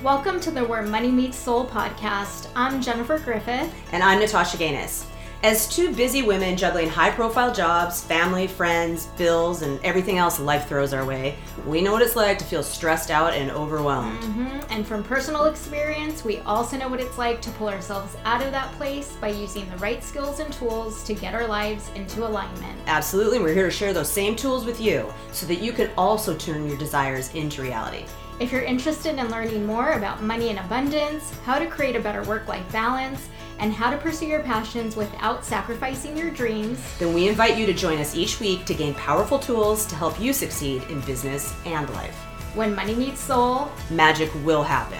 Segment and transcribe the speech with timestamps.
[0.00, 2.48] Welcome to the Where Money Meets Soul podcast.
[2.56, 3.72] I'm Jennifer Griffith.
[3.92, 5.06] And I'm Natasha Gaines.
[5.44, 10.68] As two busy women juggling high profile jobs, family, friends, bills, and everything else life
[10.68, 11.36] throws our way,
[11.66, 14.20] we know what it's like to feel stressed out and overwhelmed.
[14.22, 14.72] Mm-hmm.
[14.72, 18.50] And from personal experience, we also know what it's like to pull ourselves out of
[18.50, 22.80] that place by using the right skills and tools to get our lives into alignment.
[22.86, 23.38] Absolutely.
[23.38, 26.66] We're here to share those same tools with you so that you can also turn
[26.66, 28.06] your desires into reality.
[28.42, 32.24] If you're interested in learning more about money and abundance, how to create a better
[32.24, 33.28] work life balance,
[33.60, 37.72] and how to pursue your passions without sacrificing your dreams, then we invite you to
[37.72, 41.88] join us each week to gain powerful tools to help you succeed in business and
[41.90, 42.16] life.
[42.56, 44.98] When money meets soul, magic will happen.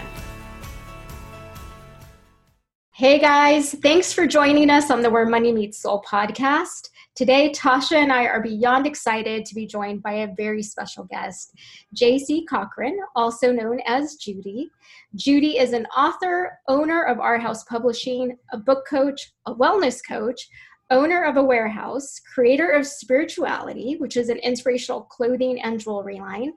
[2.93, 6.91] Hey guys, thanks for joining us on the Where Money Meets Soul podcast.
[7.15, 11.55] Today, Tasha and I are beyond excited to be joined by a very special guest,
[11.95, 14.71] JC Cochrane, also known as Judy.
[15.15, 17.39] Judy is an author, owner of R.
[17.39, 20.49] House Publishing, a book coach, a wellness coach,
[20.91, 26.55] owner of AWAREHOUSE, creator of Spiritualitee, which is an inspirational clothing and jewelry line.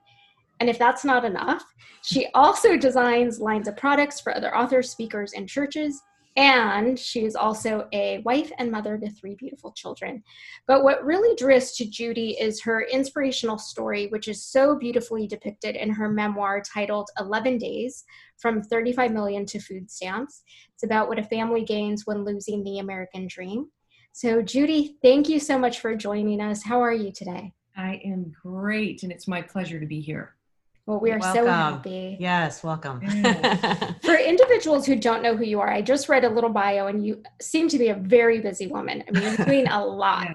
[0.60, 1.66] And if that's not enough,
[2.02, 6.00] she also designs lines of products for other authors, speakers, and churches
[6.36, 10.22] and she is also a wife and mother to three beautiful children.
[10.66, 15.26] But what really drew us to Judy is her inspirational story, which is so beautifully
[15.26, 18.04] depicted in her memoir titled 11 Days
[18.36, 20.42] From 35 Million to Food Stamps.
[20.74, 23.70] It's about what a family gains when losing the American dream.
[24.12, 26.62] So, Judy, thank you so much for joining us.
[26.62, 27.52] How are you today?
[27.76, 30.35] I am great, and it's my pleasure to be here.
[30.86, 31.44] Well, we are welcome.
[31.44, 32.16] so happy.
[32.20, 33.00] Yes, welcome.
[34.04, 37.04] For individuals who don't know who you are, I just read a little bio and
[37.04, 39.02] you seem to be a very busy woman.
[39.08, 40.26] I mean, you're doing a lot.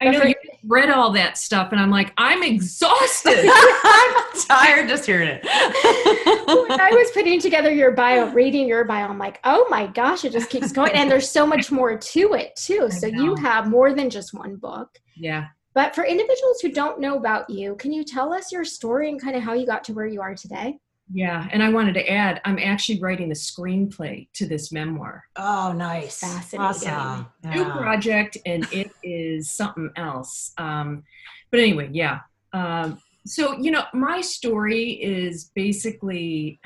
[0.00, 0.08] Yeah.
[0.08, 0.34] I know you
[0.64, 3.38] read all that stuff, and I'm like, I'm exhausted.
[3.44, 4.14] I'm
[4.48, 5.44] tired just hearing it.
[5.44, 10.24] when I was putting together your bio, reading your bio, I'm like, oh my gosh,
[10.24, 10.92] it just keeps going.
[10.92, 12.90] And there's so much more to it, too.
[12.90, 14.98] So you have more than just one book.
[15.16, 15.48] Yeah.
[15.74, 19.20] But for individuals who don't know about you, can you tell us your story and
[19.20, 20.78] kind of how you got to where you are today?
[21.12, 25.24] Yeah, and I wanted to add, I'm actually writing the screenplay to this memoir.
[25.36, 26.20] Oh, nice.
[26.20, 26.60] Fascinating.
[26.60, 27.26] Awesome.
[27.42, 27.54] Yeah.
[27.54, 30.52] New project, and it is something else.
[30.56, 31.02] Um,
[31.50, 32.20] but anyway, yeah.
[32.52, 36.60] Um, so, you know, my story is basically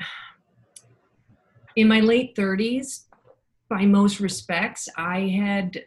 [1.75, 3.05] in my late 30s,
[3.67, 5.85] by most respects, I had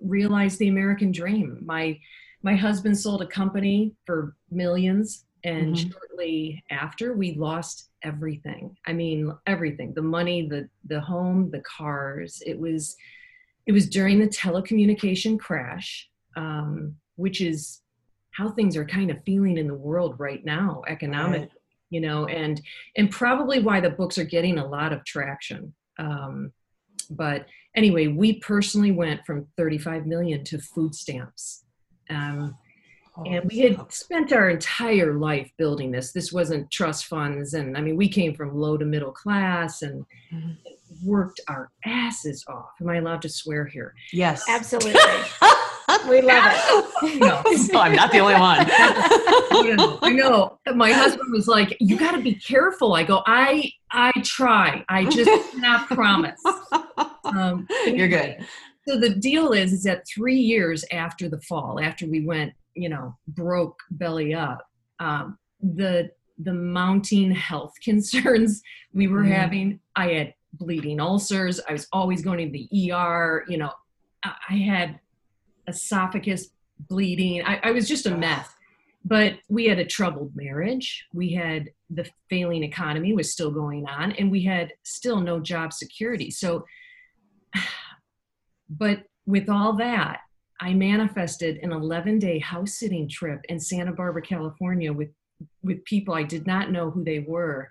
[0.00, 1.62] realized the American dream.
[1.64, 1.98] My
[2.42, 5.90] my husband sold a company for millions and mm-hmm.
[5.90, 12.42] shortly after we lost everything i mean everything the money the the home the cars
[12.46, 12.96] it was
[13.66, 17.80] it was during the telecommunication crash um, which is
[18.30, 21.50] how things are kind of feeling in the world right now economically right.
[21.90, 22.60] you know and
[22.96, 26.52] and probably why the books are getting a lot of traction um,
[27.10, 31.64] but anyway we personally went from 35 million to food stamps
[32.10, 32.56] um,
[33.16, 36.12] oh, and we had spent our entire life building this.
[36.12, 37.54] This wasn't trust funds.
[37.54, 40.52] And I mean, we came from low to middle class and mm-hmm.
[41.04, 42.70] worked our asses off.
[42.80, 43.94] Am I allowed to swear here?
[44.12, 44.44] Yes.
[44.48, 44.92] Absolutely.
[46.08, 47.18] we love it.
[47.18, 47.42] No,
[47.72, 48.58] no, I'm not the only one.
[50.02, 50.58] I know.
[50.74, 54.84] My husband was like, "You got to be careful." I go, "I I try.
[54.90, 56.40] I just cannot promise."
[57.24, 58.46] Um, You're good
[58.88, 62.88] so the deal is is that three years after the fall after we went you
[62.88, 64.66] know broke belly up
[65.00, 68.62] um, the the mounting health concerns
[68.94, 69.32] we were mm.
[69.32, 73.70] having i had bleeding ulcers i was always going to the er you know
[74.24, 74.98] i had
[75.68, 76.48] esophagus
[76.88, 78.48] bleeding i, I was just a mess
[79.04, 84.12] but we had a troubled marriage we had the failing economy was still going on
[84.12, 86.64] and we had still no job security so
[88.68, 90.20] but with all that,
[90.60, 95.10] I manifested an 11 day house sitting trip in Santa Barbara, California with,
[95.62, 97.68] with people I did not know who they were.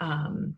[0.00, 0.56] Um,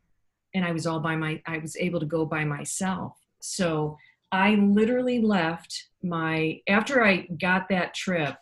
[0.55, 3.15] and I was all by my, I was able to go by myself.
[3.41, 3.97] So
[4.33, 8.37] I literally left my, after I got that trip,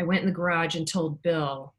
[0.00, 1.74] I went in the garage and told Bill,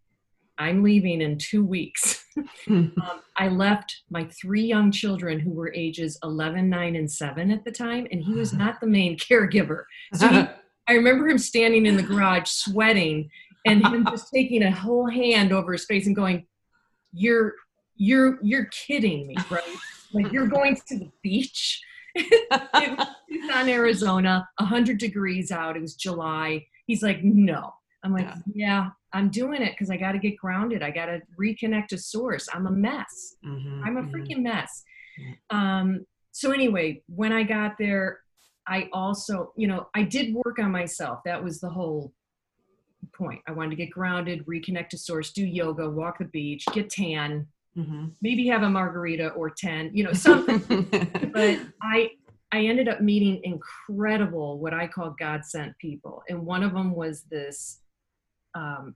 [0.57, 2.23] I'm leaving in two weeks.
[2.69, 2.93] um,
[3.35, 7.71] I left my three young children who were ages 11, 9, and 7 at the
[7.71, 9.83] time, and he was not the main caregiver.
[10.13, 10.37] So he,
[10.87, 13.29] I remember him standing in the garage sweating
[13.65, 16.47] and him just taking a whole hand over his face and going,
[17.11, 17.55] You're
[17.97, 19.63] you're you're kidding me, right?
[20.13, 21.81] Like you're going to the beach.
[22.15, 25.75] it was Arizona, 100 degrees out.
[25.75, 26.65] It was July.
[26.85, 27.73] He's like, no.
[28.07, 30.81] I'm like, yeah, yeah I'm doing it because I got to get grounded.
[30.81, 32.47] I got to reconnect to source.
[32.53, 33.35] I'm a mess.
[33.45, 34.15] Mm-hmm, I'm a mm-hmm.
[34.15, 34.83] freaking mess.
[35.49, 38.19] Um, so anyway, when I got there,
[38.67, 41.19] I also, you know, I did work on myself.
[41.25, 42.13] That was the whole
[43.13, 43.41] point.
[43.47, 47.47] I wanted to get grounded, reconnect to source, do yoga, walk the beach, get tan,
[47.77, 48.07] mm-hmm.
[48.21, 50.59] maybe have a margarita or 10, you know, something.
[51.33, 52.11] but I,
[52.51, 56.23] I ended up meeting incredible, what I call God sent people.
[56.29, 57.79] And one of them was this
[58.55, 58.95] um,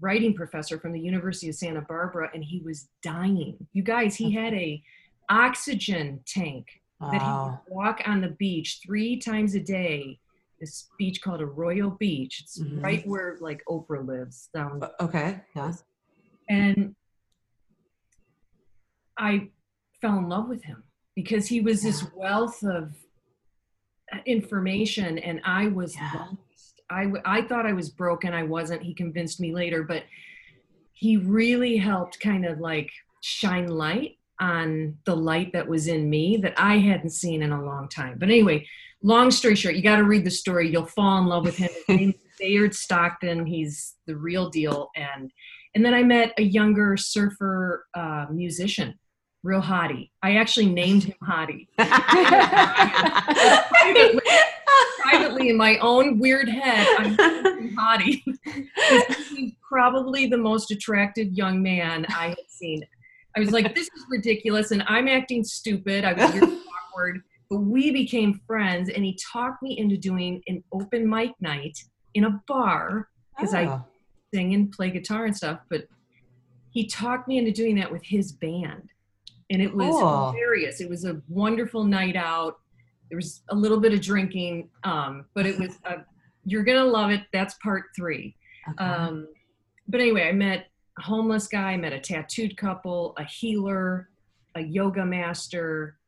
[0.00, 3.56] writing professor from the University of Santa Barbara, and he was dying.
[3.72, 4.82] You guys, he had a
[5.28, 7.10] oxygen tank wow.
[7.10, 7.28] that he
[7.72, 10.18] would walk on the beach three times a day.
[10.60, 12.40] This beach called Arroyo Beach.
[12.42, 12.82] It's mm-hmm.
[12.82, 14.50] right where like Oprah lives.
[14.52, 15.72] Down okay, yeah.
[16.48, 16.94] And
[19.16, 19.48] I
[20.00, 20.82] fell in love with him
[21.14, 21.90] because he was yeah.
[21.90, 22.92] this wealth of
[24.26, 26.26] information, and I was yeah.
[26.90, 28.34] I thought I was broken.
[28.34, 28.82] I wasn't.
[28.82, 30.04] He convinced me later, but
[30.92, 32.90] he really helped kind of like
[33.22, 37.62] shine light on the light that was in me that I hadn't seen in a
[37.62, 38.16] long time.
[38.18, 38.66] But anyway,
[39.02, 40.70] long story short, you got to read the story.
[40.70, 41.70] You'll fall in love with him.
[41.86, 43.46] His name is Bayard Stockton.
[43.46, 44.90] He's the real deal.
[44.96, 45.30] And
[45.74, 48.98] and then I met a younger surfer uh, musician,
[49.42, 50.10] real hottie.
[50.22, 51.68] I actually named him Hottie.
[55.00, 57.16] privately, in my own weird head, I'm
[57.76, 58.22] Hottie.
[59.30, 62.82] He's probably the most attractive young man I had seen
[63.36, 66.04] I was like, this is ridiculous, and I'm acting stupid.
[66.04, 70.64] I was really awkward, but we became friends, and he talked me into doing an
[70.72, 71.78] open mic night
[72.14, 73.58] in a bar because oh.
[73.58, 73.82] I ah.
[74.34, 75.60] sing and play guitar and stuff.
[75.68, 75.86] But
[76.70, 78.90] he talked me into doing that with his band,
[79.48, 80.32] and it was cool.
[80.32, 80.80] hilarious.
[80.80, 82.58] It was a wonderful night out.
[83.10, 85.78] There was a little bit of drinking, um, but it was.
[85.84, 85.96] A,
[86.44, 87.22] you're gonna love it.
[87.32, 88.34] That's part three.
[88.70, 88.84] Okay.
[88.84, 89.28] Um,
[89.88, 90.68] but anyway, I met
[90.98, 94.08] a homeless guy, met a tattooed couple, a healer,
[94.54, 95.98] a yoga master,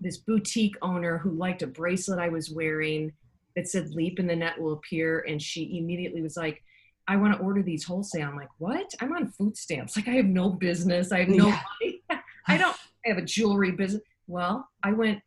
[0.00, 3.12] this boutique owner who liked a bracelet I was wearing
[3.56, 5.24] that said leap and the net will appear.
[5.28, 6.62] And she immediately was like,
[7.06, 8.28] I want to order these wholesale.
[8.28, 8.92] I'm like, what?
[9.00, 9.96] I'm on food stamps.
[9.96, 11.12] Like I have no business.
[11.12, 11.60] I have no yeah.
[11.80, 12.02] money.
[12.46, 14.02] I don't I have a jewelry business.
[14.26, 15.20] Well, I went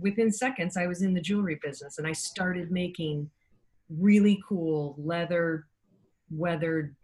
[0.00, 3.30] within seconds, I was in the jewelry business and I started making
[3.88, 5.66] really cool leather
[6.30, 6.94] weathered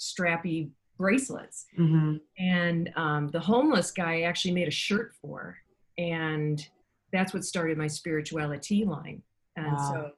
[0.00, 1.66] strappy bracelets.
[1.78, 2.16] Mm-hmm.
[2.38, 5.56] And um, the homeless guy actually made a shirt for,
[5.98, 6.66] and
[7.12, 9.22] that's what started my spiritualitee line.
[9.56, 9.92] And wow.
[9.92, 10.10] so,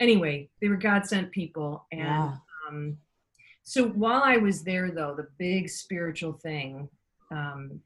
[0.00, 1.86] anyway, they were God sent people.
[1.92, 2.36] And yeah.
[2.68, 2.98] um,
[3.62, 6.88] so while I was there, though, the big spiritual thing
[7.30, 7.80] um,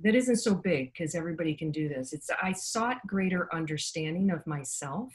[0.00, 2.12] that isn't so big because everybody can do this.
[2.12, 5.10] It's I sought greater understanding of myself,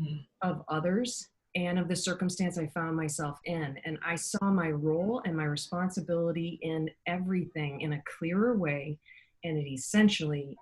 [0.00, 0.26] mm.
[0.42, 3.76] of others, and of the circumstance I found myself in.
[3.84, 8.98] And I saw my role and my responsibility in everything in a clearer way.
[9.42, 10.56] And it essentially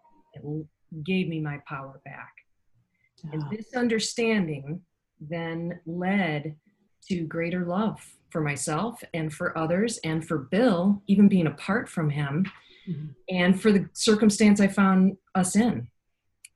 [1.05, 2.33] gave me my power back.
[3.27, 3.31] Oh.
[3.33, 4.81] And this understanding
[5.21, 6.55] then led
[7.09, 8.01] to greater love
[8.31, 12.47] for myself and for others and for Bill, even being apart from him,
[12.88, 13.06] mm-hmm.
[13.29, 15.88] and for the circumstance I found us in.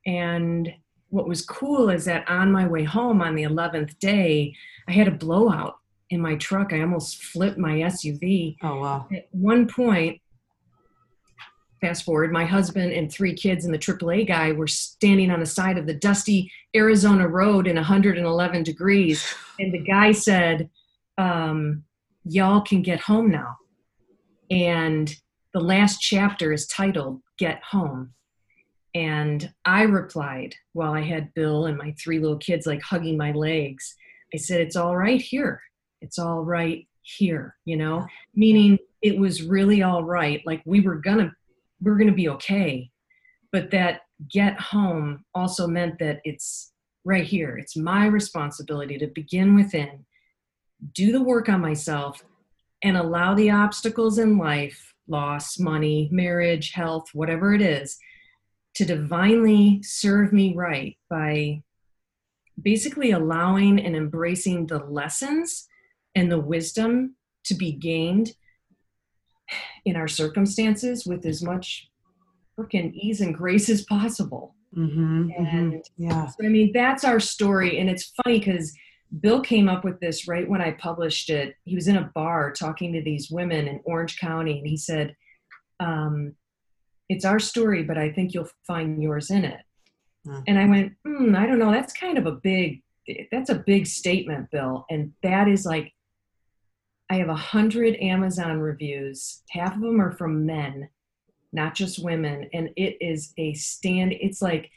[0.06, 0.72] And
[1.10, 4.54] what was cool is that on my way home on the 11th day,
[4.88, 5.78] I had a blowout
[6.10, 6.72] in my truck.
[6.72, 8.56] I almost flipped my SUV.
[8.62, 9.08] Oh, wow.
[9.14, 10.20] At one point,
[11.82, 15.46] fast forward, my husband and three kids and the AAA guy were standing on the
[15.46, 19.24] side of the dusty Arizona road in 111 degrees.
[19.60, 20.70] And the guy said,
[21.18, 21.84] um,
[22.24, 23.56] Y'all can get home now.
[24.50, 25.14] And
[25.52, 28.14] the last chapter is titled Get Home.
[28.94, 33.32] And I replied while I had Bill and my three little kids like hugging my
[33.32, 33.94] legs.
[34.34, 35.60] I said, It's all right here.
[36.00, 40.42] It's all right here, you know, meaning it was really all right.
[40.46, 41.32] Like we were gonna,
[41.80, 42.90] we are gonna be okay.
[43.50, 46.72] But that get home also meant that it's
[47.04, 47.58] right here.
[47.58, 50.04] It's my responsibility to begin within,
[50.94, 52.22] do the work on myself,
[52.82, 57.98] and allow the obstacles in life loss, money, marriage, health, whatever it is
[58.74, 61.62] to divinely serve me right by
[62.60, 65.66] basically allowing and embracing the lessons
[66.14, 68.32] and the wisdom to be gained
[69.84, 71.88] in our circumstances with as much
[72.58, 74.54] freaking ease and grace as possible.
[74.76, 75.44] Mm-hmm, mm-hmm.
[75.44, 78.72] and mm-hmm, yeah, so, I mean that's our story, and it's funny because
[79.20, 81.56] Bill came up with this right when I published it.
[81.64, 85.14] He was in a bar talking to these women in Orange County, and he said,
[85.80, 86.34] um,
[87.08, 89.60] it's our story, but I think you'll find yours in it.
[90.26, 90.44] Mm.
[90.46, 92.82] And I went, hmm, I don't know, that's kind of a big
[93.32, 94.86] that's a big statement, Bill.
[94.88, 95.92] And that is like,
[97.10, 99.42] I have a hundred Amazon reviews.
[99.50, 100.88] Half of them are from men,
[101.52, 102.48] not just women.
[102.52, 104.12] And it is a stand.
[104.12, 104.70] It's like,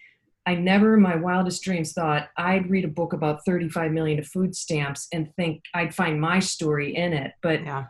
[0.46, 4.28] I never in my wildest dreams thought I'd read a book about 35 million of
[4.28, 7.34] food stamps and think I'd find my story in it.
[7.42, 7.86] But Yeah.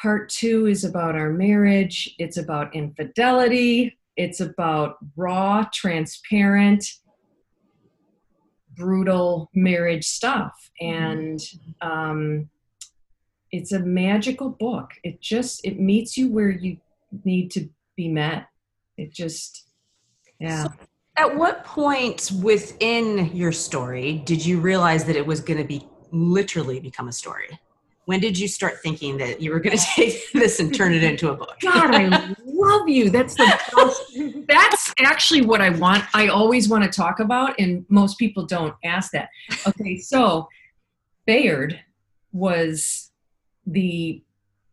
[0.00, 6.84] part two is about our marriage, it's about infidelity, it's about raw, transparent,
[8.76, 10.70] brutal marriage stuff.
[10.80, 11.40] And
[11.80, 12.48] um,
[13.50, 14.92] it's a magical book.
[15.04, 16.78] It just it meets you where you
[17.24, 18.48] need to be met.
[18.96, 19.66] It just
[20.38, 20.68] yeah.
[21.18, 25.84] At what point within your story did you realize that it was going to be
[26.12, 27.58] literally become a story?
[28.04, 31.02] When did you start thinking that you were going to take this and turn it
[31.02, 31.56] into a book?
[31.62, 33.10] God, I love you.
[33.10, 33.44] That's the
[33.76, 34.46] best.
[34.48, 36.04] That's actually what I want.
[36.14, 39.28] I always want to talk about, and most people don't ask that.
[39.66, 40.48] Okay, so
[41.26, 41.80] Bayard
[42.32, 43.10] was
[43.66, 44.22] the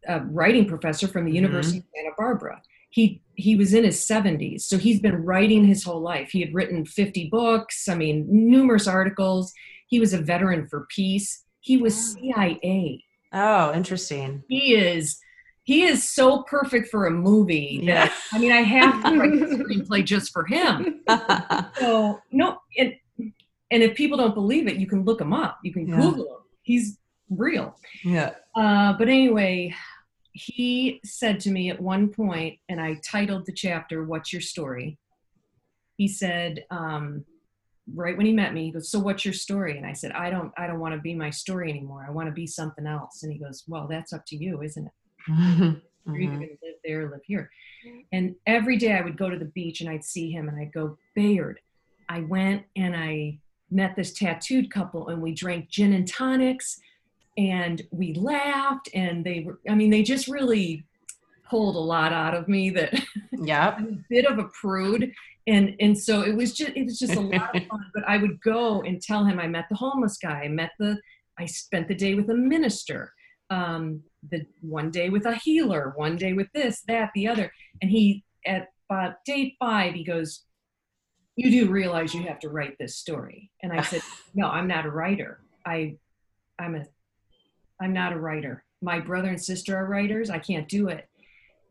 [0.07, 1.35] uh, writing professor from the Mhm.
[1.35, 2.61] University of Santa Barbara.
[2.95, 6.29] He he was in his 70s, so he's been writing his whole life.
[6.31, 7.89] He had written 50 books.
[7.89, 9.51] I mean, numerous articles.
[9.87, 11.43] He was a veteran for peace.
[11.59, 14.43] He was CIA Oh, interesting.
[14.47, 15.19] he is
[15.63, 19.45] he is so perfect for a movie that I mean I have to write the
[19.63, 21.01] screenplay just for him.
[21.79, 22.93] So no and
[23.71, 25.59] and if people don't believe it, you can look him up.
[25.65, 25.99] You can Yeah.
[25.99, 26.43] Google him.
[26.61, 26.97] He's
[27.29, 27.75] real.
[28.05, 28.31] yeah.
[28.55, 29.73] Uh, but anyway,
[30.35, 34.97] he said to me at one point, and I titled the chapter "What's Your Story."
[35.95, 37.23] He said, um,
[37.93, 40.29] right when he met me, he goes, "So what's your story?" And I said, "I
[40.29, 42.05] don't, I don't want to be my story anymore.
[42.05, 44.85] I want to be something else." And he goes, "Well, that's up to you, isn't
[44.85, 47.49] it?" You're either going to live there or live here.
[48.11, 50.73] And every day I would go to the beach and I'd see him and I'd
[50.73, 51.59] go, Bayard.
[52.09, 53.39] I went and I
[53.71, 56.79] met this tattooed couple and we drank gin and tonics
[57.37, 60.85] and we laughed and they were, I mean, they just really
[61.49, 62.91] pulled a lot out of me that
[63.31, 65.11] yeah a bit of a prude.
[65.47, 67.85] And and so it was just it was just a lot of fun.
[67.93, 70.41] But I would go and tell him I met the homeless guy.
[70.41, 70.97] I met the
[71.37, 73.11] I spent the day with a minister.
[73.51, 74.01] Um,
[74.31, 77.51] the one day with a healer, one day with this, that, the other.
[77.81, 80.43] And he at about day five, he goes,
[81.35, 83.51] You do realize you have to write this story.
[83.61, 84.01] And I said,
[84.33, 85.41] No, I'm not a writer.
[85.65, 85.97] I
[86.57, 86.85] I'm a
[87.81, 88.63] I'm not a writer.
[88.81, 90.29] My brother and sister are writers.
[90.29, 91.09] I can't do it.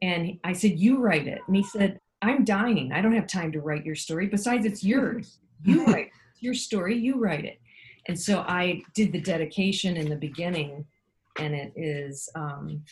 [0.02, 1.40] And I said, You write it.
[1.46, 2.92] And he said, I'm dying.
[2.92, 4.26] I don't have time to write your story.
[4.26, 5.38] Besides, it's yours.
[5.64, 6.12] You write it.
[6.40, 6.96] Your story.
[6.96, 7.60] You write it.
[8.06, 10.84] And so I did the dedication in the beginning,
[11.38, 12.82] and it is um,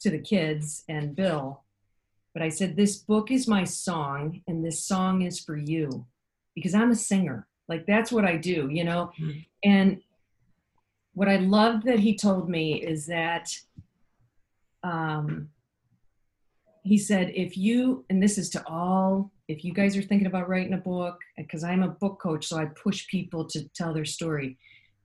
[0.00, 1.62] to the kids and Bill.
[2.34, 6.06] But I said, This book is my song, and this song is for you
[6.54, 7.46] because I'm a singer.
[7.68, 9.12] Like, that's what I do, you know?
[9.20, 9.46] Mhm.
[9.62, 10.00] And
[11.18, 13.50] what I love that he told me is that
[14.84, 15.48] um,
[16.84, 20.48] he said, if you, and this is to all, if you guys are thinking about
[20.48, 24.04] writing a book, because I'm a book coach, so I push people to tell their
[24.04, 24.58] story.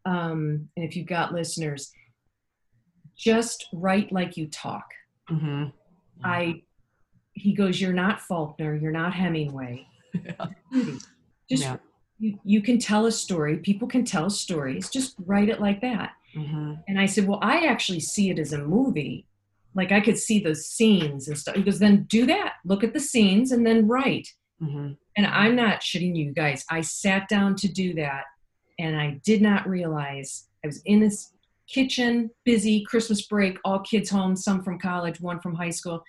[0.05, 1.91] Um, and if you've got listeners,
[3.17, 4.85] just write like you talk.
[5.31, 5.73] Mhm.
[6.23, 6.61] I,
[7.31, 9.87] he goes, you're not Faulkner, you're not Hemingway.
[11.49, 11.77] Just Yeah.
[12.19, 13.57] You, you can tell a story.
[13.57, 14.89] People can tell stories.
[14.89, 16.11] Just write it like that.
[16.35, 16.81] Mhm.
[16.87, 19.25] And I said, Well, I actually see it as a movie.
[19.75, 21.55] Like I could see the scenes and stuff.
[21.55, 22.53] He goes, Then do that.
[22.65, 24.27] Look at the scenes and then write.
[24.61, 24.97] Mhm.
[25.17, 26.65] And I'm not shitting you guys.
[26.69, 28.23] I sat down to do that
[28.79, 31.33] and I did not realize I was in this
[31.67, 36.03] kitchen, busy, Christmas break, all kids home, some from college, one from high school.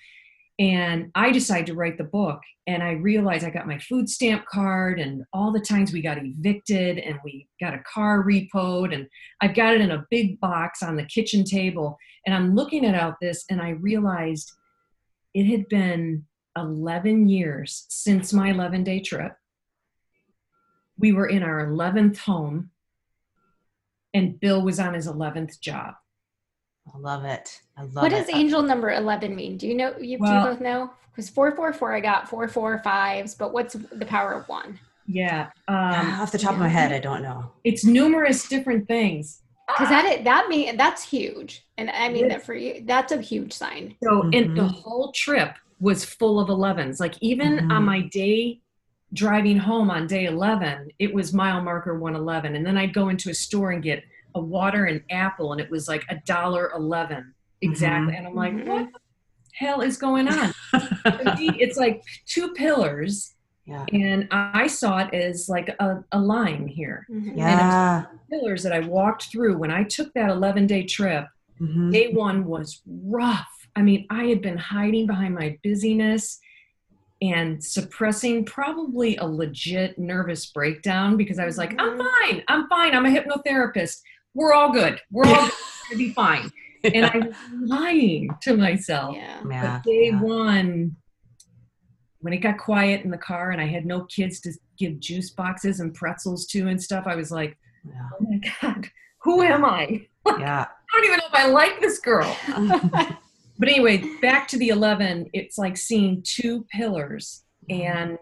[0.58, 2.40] And I decided to write the book.
[2.66, 6.18] And I realized I got my food stamp card and all the times we got
[6.18, 8.94] evicted and we got a car repoed.
[8.94, 9.06] And
[9.40, 11.98] I've got it in a big box on the kitchen table.
[12.24, 14.50] And I'm looking at out this and I realized
[15.34, 16.24] it had been
[16.56, 19.32] 11 years since my 11 day trip.
[20.96, 22.70] We were in our 11th home,
[24.14, 25.94] and Bill was on his 11th job.
[26.92, 27.60] I love it.
[27.76, 28.00] I love it.
[28.02, 28.26] What it.
[28.26, 29.56] does angel number 11 mean?
[29.56, 29.94] Do you know?
[29.98, 30.90] You, do Well- you both know?
[31.12, 34.80] Because 444, I got four four fives, but what's the power of one?
[35.06, 35.50] Yeah.
[35.68, 37.52] Um, Off the top of my head, I don't know.
[37.62, 39.40] it's numerous different things.
[39.68, 43.52] Because that that mean that's huge, and I mean that for you, that's a huge
[43.52, 43.94] sign.
[44.02, 44.70] So, and the Mhm.
[44.82, 46.98] whole trip was full of 11s.
[47.00, 47.70] Like, even Mhm.
[47.72, 48.60] on my day
[49.12, 52.56] driving home on day 11, it was mile marker 111.
[52.56, 54.02] And then I'd go into a store and get
[54.34, 58.14] a water and apple, and it was like a dollar 11 exactly.
[58.16, 58.66] And I'm like, Mhm.
[58.66, 58.98] what the
[59.54, 60.52] hell is going on?
[61.38, 63.34] It's like two pillars
[63.66, 63.86] Yeah.
[63.92, 67.06] And I saw it as like a, a line here.
[67.10, 67.38] Mm-hmm.
[67.38, 68.04] Yeah.
[68.30, 71.26] pillars that I walked through when I took that 11 day trip.
[71.60, 71.90] Mm-hmm.
[71.90, 73.48] Day one was rough.
[73.76, 76.38] I mean, I had been hiding behind my busyness
[77.22, 82.30] and suppressing probably a legit nervous breakdown because I was like, I'm mm-hmm.
[82.30, 82.42] fine.
[82.48, 82.94] I'm fine.
[82.94, 83.96] I'm a hypnotherapist.
[84.34, 85.00] We're all good.
[85.10, 85.50] We're all going
[85.90, 86.44] to be fine.
[86.44, 86.50] Yeah.
[86.84, 89.16] And I was lying to myself.
[89.16, 89.40] Yeah.
[89.42, 90.20] But day yeah.
[90.20, 90.94] one,
[92.20, 95.30] when it got quiet in the car and I had no kids to give juice
[95.30, 98.08] boxes and pretzels to and stuff, I was like, yeah.
[98.12, 98.90] oh my God,
[99.22, 100.06] who am I?
[100.38, 100.66] Yeah.
[100.66, 102.34] I don't even know if I like this girl.
[103.58, 107.44] but anyway, back to the 11, it's like seeing two pillars.
[107.70, 107.82] Mm-hmm.
[107.82, 108.18] And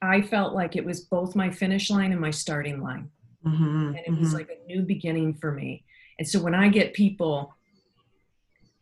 [0.00, 3.10] I felt like it was both my finish line and my starting line.
[3.46, 3.86] Mm-hmm.
[3.88, 4.36] And it was mm-hmm.
[4.36, 5.84] like a new beginning for me.
[6.18, 7.54] And so when I get people,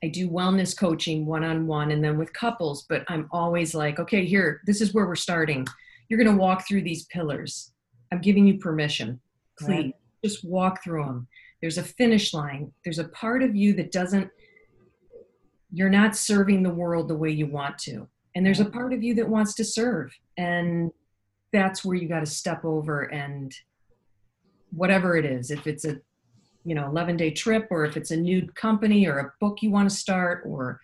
[0.05, 3.99] I do wellness coaching one on one and then with couples, but I'm always like,
[4.01, 5.67] okay, here, this is where we're starting.
[6.09, 7.73] You're going to walk through these pillars.
[8.11, 9.21] I'm giving you permission.
[9.59, 9.95] Please right.
[10.25, 11.29] just walk through them.
[11.61, 12.73] There's a finish line.
[12.85, 14.29] There's a part of you that doesn't,
[15.73, 18.09] you're not serving the world the way you want to.
[18.35, 20.13] And there's a part of you that wants to serve.
[20.37, 20.91] And
[21.53, 23.55] that's where you got to step over and
[24.73, 26.01] whatever it is, if it's a
[26.65, 29.71] you know 11 day trip or if it's a new company or a book you
[29.71, 30.81] want to start or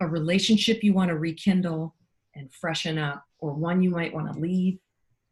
[0.00, 1.94] a relationship you want to rekindle
[2.34, 4.78] and freshen up or one you might want to leave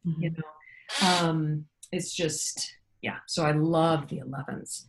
[0.06, 0.22] mm-hmm.
[0.22, 4.84] you know um it's just yeah so i love the 11s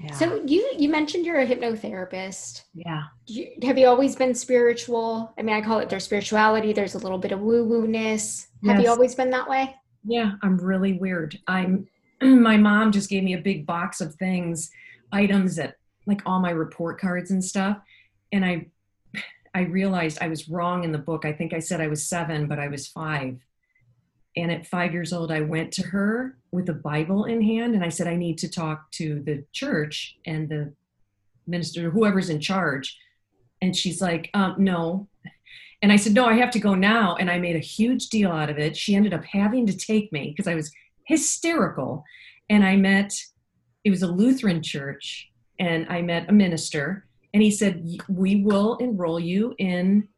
[0.00, 0.12] yeah.
[0.14, 2.64] So you you mentioned you're a hypnotherapist.
[2.74, 3.04] Yeah.
[3.26, 5.32] You, have you always been spiritual?
[5.38, 6.72] I mean, I call it their spirituality.
[6.72, 8.48] There's a little bit of woo woo ness.
[8.64, 8.84] Have yes.
[8.84, 9.72] you always been that way?
[10.04, 11.38] Yeah, I'm really weird.
[11.46, 11.86] I'm
[12.22, 14.70] my mom just gave me a big box of things,
[15.12, 17.78] items that like all my report cards and stuff.
[18.32, 18.66] And I
[19.54, 21.24] I realized I was wrong in the book.
[21.24, 23.38] I think I said I was seven, but I was five.
[24.36, 27.84] And at five years old, I went to her with a Bible in hand and
[27.84, 30.72] I said, I need to talk to the church and the
[31.46, 32.98] minister, whoever's in charge.
[33.62, 35.08] And she's like, um, no.
[35.82, 37.14] And I said, no, I have to go now.
[37.14, 38.76] And I made a huge deal out of it.
[38.76, 40.72] She ended up having to take me because I was
[41.04, 42.04] hysterical.
[42.48, 43.14] And I met,
[43.84, 48.76] it was a Lutheran church, and I met a minister, and he said, We will
[48.76, 50.08] enroll you in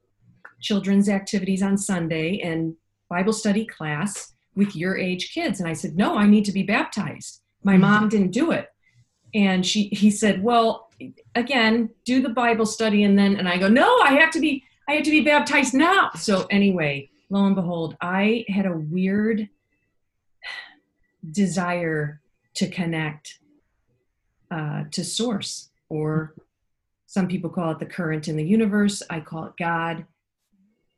[0.60, 2.74] children's activities on Sunday and
[3.08, 5.60] Bible study class with your age kids.
[5.60, 7.40] And I said, No, I need to be baptized.
[7.62, 7.80] My mm-hmm.
[7.82, 8.68] mom didn't do it.
[9.34, 10.90] And she he said, Well,
[11.34, 14.64] again, do the Bible study and then and I go, No, I have to be
[14.88, 16.10] I have to be baptized now.
[16.14, 19.48] So anyway, lo and behold, I had a weird
[21.30, 22.20] desire
[22.54, 23.38] to connect
[24.50, 26.34] uh, to source or
[27.06, 29.02] some people call it the current in the universe.
[29.08, 30.06] I call it god.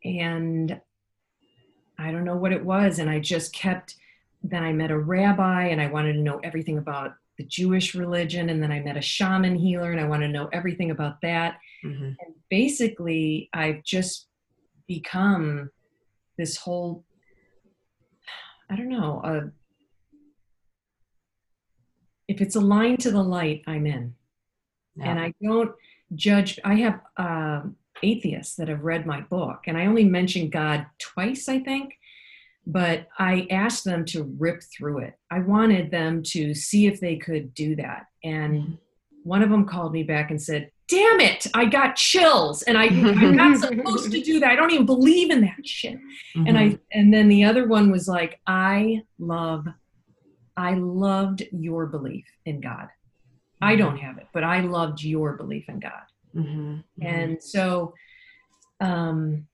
[0.05, 0.81] And
[1.99, 3.97] i don't know what it was and i just kept
[4.43, 8.51] then i met a rabbi and i wanted to know everything about the jewish religion
[8.51, 11.59] and then i met a shaman healer and i want to know everything about that.
[11.85, 12.05] Mm-hmm.
[12.05, 14.27] and basically i've just
[14.87, 15.71] become
[16.37, 17.05] this whole
[18.71, 19.51] i don't know a
[22.29, 24.15] if it's aligned to the light, I'm in.
[24.97, 25.11] Yeah.
[25.11, 25.73] And I don't
[26.15, 26.61] judge.
[26.63, 27.63] I have uh,
[28.03, 31.95] atheists that have read my book, and I only mention God twice, I think.
[32.67, 35.15] But I asked them to rip through it.
[35.31, 38.07] I wanted them to see if they could do that.
[38.23, 38.73] And mm-hmm.
[39.23, 42.63] one of them called me back and said, Damn it, I got chills.
[42.63, 44.51] And I, I'm not supposed to do that.
[44.51, 45.97] I don't even believe in that shit.
[45.97, 46.47] Mm-hmm.
[46.47, 46.77] And I mm-hmm.
[46.93, 49.67] and then the other one was like, I love
[50.59, 52.89] I loved your belief in God.
[52.89, 53.65] Mm-hmm.
[53.65, 55.93] I don't have it, but I loved your belief in God.
[56.35, 56.71] Mm-hmm.
[56.71, 57.07] Mm-hmm.
[57.07, 57.95] And so,
[58.81, 59.47] um,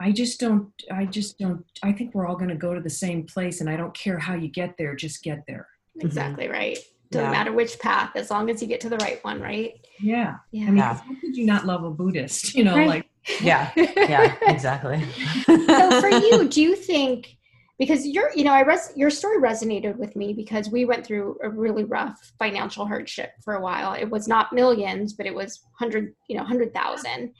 [0.00, 2.88] I just don't, I just don't, I think we're all going to go to the
[2.88, 5.66] same place and I don't care how you get there, just get there.
[6.00, 6.52] Exactly mm-hmm.
[6.52, 6.78] right.
[7.10, 7.32] Doesn't yeah.
[7.32, 9.74] matter which path, as long as you get to the right one, right?
[9.98, 10.36] Yeah.
[10.52, 10.64] yeah.
[10.64, 10.94] I mean, yeah.
[10.94, 12.54] how could you not love a Buddhist?
[12.54, 12.88] You know, right.
[12.88, 13.06] like.
[13.40, 13.72] Yeah.
[13.76, 14.36] Yeah.
[14.42, 15.04] Exactly.
[15.44, 17.37] so for you, do you think
[17.78, 21.38] because your you know i res- your story resonated with me because we went through
[21.42, 23.92] a really rough financial hardship for a while.
[23.94, 27.32] It was not millions but it was 100 you know 100,000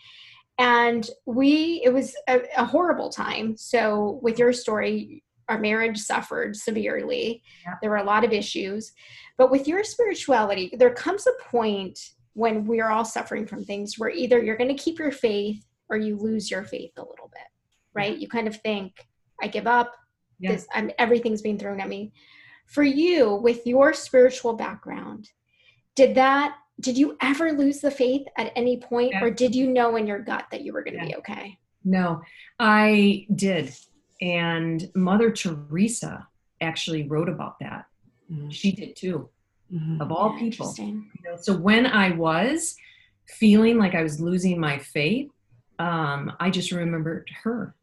[0.61, 3.57] and we it was a, a, horrible time.
[3.57, 7.43] So with your story our marriage suffered severely.
[7.65, 7.75] Yeah.
[7.81, 8.93] there were a lot of issues.
[9.39, 11.99] But with your spirituality there comes a point
[12.35, 15.97] when we're all suffering from things where either you're going to keep your faith or
[15.97, 17.43] you lose your faith a little bit
[17.95, 18.13] right?
[18.13, 18.19] Yeah.
[18.19, 18.93] you kind of think
[19.43, 19.93] i give up
[20.39, 20.53] yeah.
[20.53, 22.13] this I'm, everything's being thrown at me
[22.67, 25.31] for you with your spiritual background
[25.95, 29.25] did that did you ever lose the faith at any point yeah.
[29.25, 31.07] or did you know in your gut that you were going to yeah.
[31.09, 32.21] be okay No,
[32.59, 33.73] I did.
[34.21, 36.27] And Mother Teresa
[36.61, 37.87] actually wrote about that.
[38.31, 38.53] Mhm.
[38.53, 39.29] She did too,
[39.73, 40.01] Mhm.
[40.01, 40.75] of all Yeah, people.
[40.77, 42.77] You know, so when I was
[43.27, 45.31] feeling like I was losing my faith,
[45.79, 47.75] um, I just remembered her.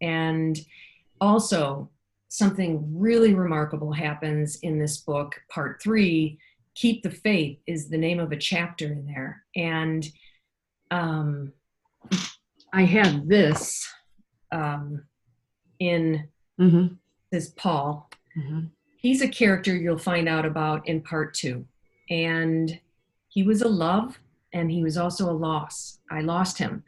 [0.00, 0.58] And
[1.20, 1.90] also,
[2.28, 6.38] something really remarkable happens in this book, part three.
[6.74, 9.42] Keep the Faith is the name of a chapter in there.
[9.56, 10.06] And
[10.90, 11.52] um,
[12.72, 13.86] I have this
[14.52, 15.04] um,
[15.78, 16.28] in
[16.58, 16.98] Mhm.
[17.30, 18.70] this Paul Mhm.
[19.00, 21.66] he's a character you'll find out about in part two.
[22.10, 22.80] And
[23.28, 24.18] he was a love
[24.52, 26.00] and he was also a loss.
[26.10, 26.82] I lost him.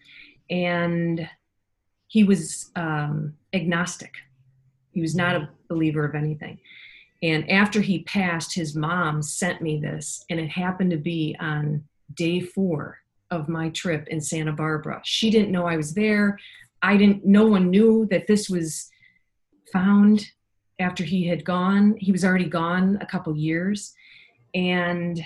[0.48, 1.28] And
[2.10, 4.12] he was um, agnostic,
[4.92, 6.58] he was not a believer of anything.
[7.22, 11.84] And after he passed, his mom sent me this, and it happened to be on
[12.14, 12.98] day four
[13.30, 15.00] of my trip in Santa Barbara.
[15.04, 16.36] She didn't know I was there.
[16.82, 18.90] I didn't, no one knew that this was
[19.72, 20.26] found
[20.80, 21.94] after he had gone.
[21.98, 23.94] He was already gone a couple years.
[24.52, 25.24] And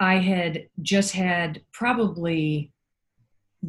[0.00, 2.72] I had just had probably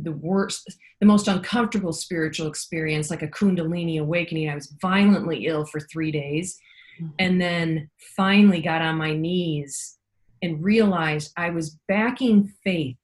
[0.04, 0.68] the worst,
[1.00, 4.50] the most uncomfortable spiritual experience, like a Kundalini awakening.
[4.50, 6.58] I was violently ill for three days
[7.00, 7.12] mm-hmm.
[7.20, 9.98] and then finally got on my knees
[10.42, 12.98] and realized I was backing faith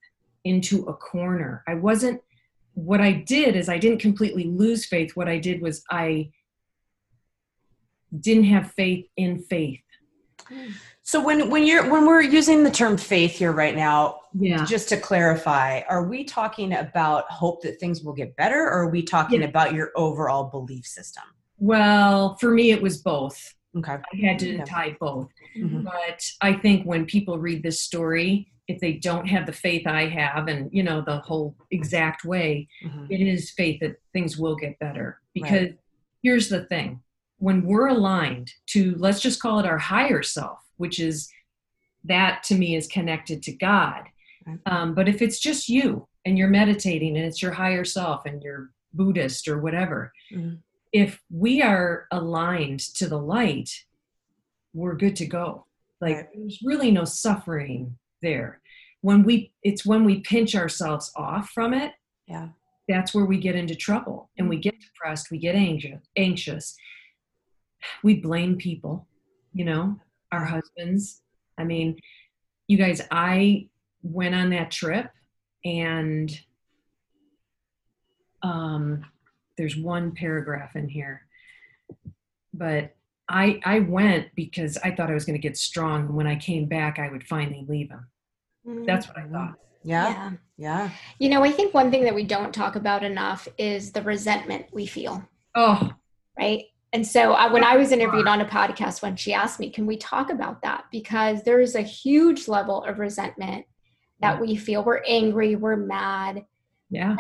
[0.44, 1.64] into a corner.
[1.68, 2.22] I wasn't,
[2.74, 5.16] what I did is I didn't completely lose faith.
[5.16, 6.32] What I did was I
[8.20, 9.80] didn't have faith in faith.
[11.04, 14.64] So when when you're when we're using the term faith here right now, Yeah.
[14.66, 18.90] just to clarify, are we talking about hope that things will get better, or are
[18.90, 19.48] we talking Yeah.
[19.48, 21.24] about your overall belief system?
[21.58, 23.54] Well, for me, it was both.
[23.78, 23.94] Okay.
[23.94, 24.66] I had to Yeah.
[24.66, 25.30] tie both.
[25.56, 25.84] Mhm.
[25.84, 30.08] But I think when people read this story, if they don't have the faith I
[30.08, 33.08] have and, you know, the whole exact way, Mhm.
[33.12, 35.20] it is faith that things will get better.
[35.34, 35.70] Because
[36.24, 37.02] here's the thing
[37.38, 41.30] when we're aligned to, let's just call it our higher self, which is
[42.04, 44.04] that to me is connected to God.
[44.66, 48.42] Um, but if it's just you and you're meditating and it's your higher self and
[48.42, 50.60] you're Buddhist or whatever, Mhm.
[50.92, 53.86] if we are aligned to the light,
[54.74, 55.66] we're good to go.
[56.00, 56.30] Like Right.
[56.36, 58.62] there's really no suffering there.
[59.02, 61.94] When we it's when we pinch ourselves off from it,
[62.28, 62.50] Yeah.
[62.88, 66.76] that's where we get into trouble and we get depressed, we get anxious, anxious.
[68.04, 69.08] We blame people,
[69.54, 70.00] you know,
[70.32, 71.22] our husbands.
[71.58, 72.00] I mean,
[72.68, 73.70] you guys, I
[74.04, 75.10] went on that trip
[75.64, 76.32] and
[78.42, 79.06] um
[79.58, 81.22] there's one paragraph in here.
[82.54, 82.96] But
[83.30, 86.36] I I went because I thought I was going to get strong and when I
[86.36, 88.86] came back I would finally leave him.
[88.86, 89.56] That's what I thought.
[89.84, 90.10] Yeah.
[90.10, 90.32] yeah.
[90.58, 90.90] Yeah.
[91.18, 94.68] You know, I think one thing that we don't talk about enough is the resentment
[94.72, 95.92] we feel, Oh,
[96.38, 96.66] right?
[96.94, 99.86] And so uh, when I was interviewed on a podcast, when she asked me, can
[99.88, 100.86] we talk about that?
[100.92, 103.66] Because there is a huge level of resentment
[104.22, 104.84] that we feel.
[104.84, 106.46] We're angry, we're mad,
[106.90, 107.16] yeah.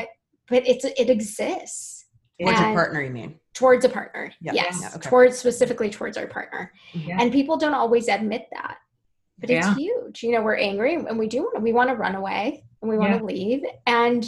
[0.49, 2.05] but it's it exists
[2.39, 3.35] Towards your And- partner, you mean?
[3.53, 4.31] towards a partner.
[4.41, 4.53] Yeah.
[4.53, 5.09] Yes, Yeah, okay.
[5.09, 6.71] towards specifically towards our partner.
[6.93, 7.17] Yeah.
[7.19, 8.77] And people don't always admit that.
[9.37, 9.75] But it's Yeah.
[9.75, 10.23] huge.
[10.23, 13.11] You know, we're angry and we do we want to run away and we want
[13.11, 13.19] Yeah.
[13.19, 13.61] to leave.
[13.85, 14.25] And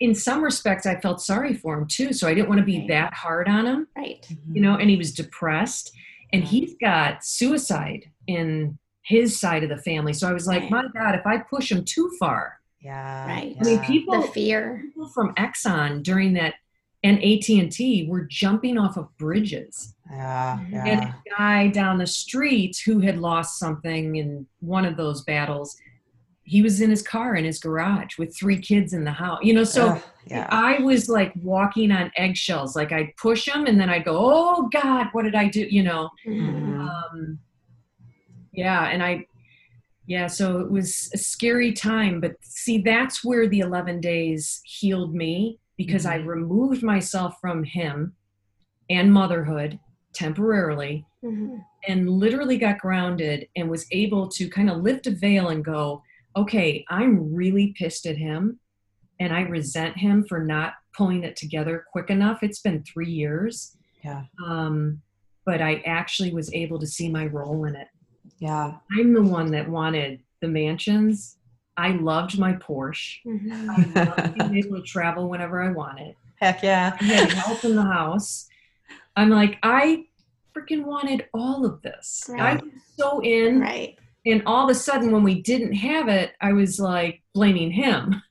[0.00, 2.78] in some respects I felt sorry for him too, so I didn't want to be
[2.80, 2.88] Right.
[2.88, 4.26] that hard on him, right.
[4.52, 5.92] you know, and he was depressed
[6.32, 10.12] and he's got suicide in his side of the family.
[10.12, 10.70] So I was like, Right.
[10.70, 12.58] my god, if I push him too far.
[12.80, 13.26] Yeah.
[13.26, 13.56] Right.
[13.60, 14.80] I mean, people The fear.
[14.84, 16.54] people from Exxon during that
[17.04, 19.94] and AT&T were jumping off of bridges.
[20.10, 20.58] Yeah.
[20.60, 20.72] Mhm.
[20.72, 20.84] Yeah.
[20.86, 25.76] and a guy down the street who had lost something in one of those battles
[26.48, 29.52] he was in his car in his garage with three kids in the house you
[29.52, 30.46] know so Ugh, yeah.
[30.50, 34.68] i was like walking on eggshells like i'd push him and then i'd go oh
[34.72, 36.38] god what did i do you know Mhm.
[36.38, 36.88] Mhm.
[36.88, 37.38] um,
[38.56, 39.24] yeah and i
[40.06, 45.14] yeah so it was a scary time but see that's where the 11 days healed
[45.14, 46.26] me because i Mhm.
[46.26, 48.14] removed myself from him
[48.88, 49.78] and motherhood
[50.12, 51.62] temporarily Mhm.
[51.88, 56.02] and literally got grounded and was able to kind of lift a veil and go,
[56.36, 58.58] okay, I'm really pissed at him
[59.20, 62.42] and I resent him for not pulling it together quick enough.
[62.42, 63.76] It's been three years.
[64.04, 64.24] Yeah.
[64.46, 65.02] Um,
[65.44, 67.88] but I actually was able to see my role in it.
[68.38, 68.74] Yeah.
[68.98, 71.36] I'm the one that wanted the mansions.
[71.76, 73.16] I loved my Porsche.
[73.26, 73.68] Mhm.
[73.96, 76.14] I loved being able to travel whenever I wanted.
[76.40, 76.96] Heck yeah.
[77.00, 78.48] I had help in the house.
[79.16, 80.04] I'm like, I
[80.54, 82.28] freaking wanted all of this.
[82.30, 82.62] I Right.
[82.62, 83.60] was so in.
[83.60, 83.98] Right.
[84.26, 88.22] And all of a sudden, when we didn't have it, I was like blaming him.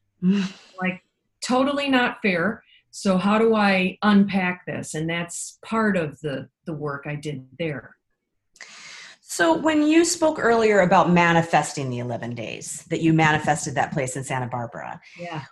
[0.82, 1.04] Like,
[1.41, 2.63] totally not fair.
[2.91, 4.94] So how do I unpack this?
[4.96, 7.94] And that's part of the the work I did there.
[9.36, 14.15] So when you spoke earlier about manifesting the 11 days, that you manifested that place
[14.15, 15.02] in Santa Barbara.
[15.19, 15.43] Yeah.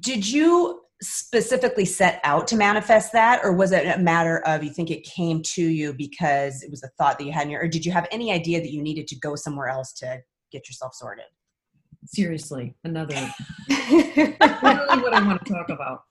[0.00, 4.68] Did you specifically set out to manifest that or was it a matter of you
[4.68, 7.62] think it came to you because it was a thought that you had in your
[7.62, 10.20] or did you have any idea that you needed to go somewhere else to
[10.52, 11.24] get yourself sorted?
[12.06, 13.14] seriously another
[13.68, 16.04] really what i want to talk about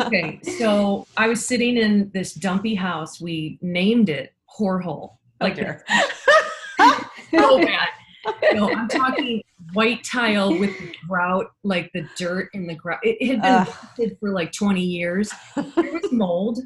[0.00, 5.56] okay so i was sitting in this dumpy house we named it whorehole oh, like
[5.60, 5.76] oh,
[7.38, 7.88] so bad
[8.54, 9.42] no i'm talking
[9.72, 14.14] white tile with the grout like the dirt in the grout it, had been uh,
[14.20, 16.58] for like 20 years there was mold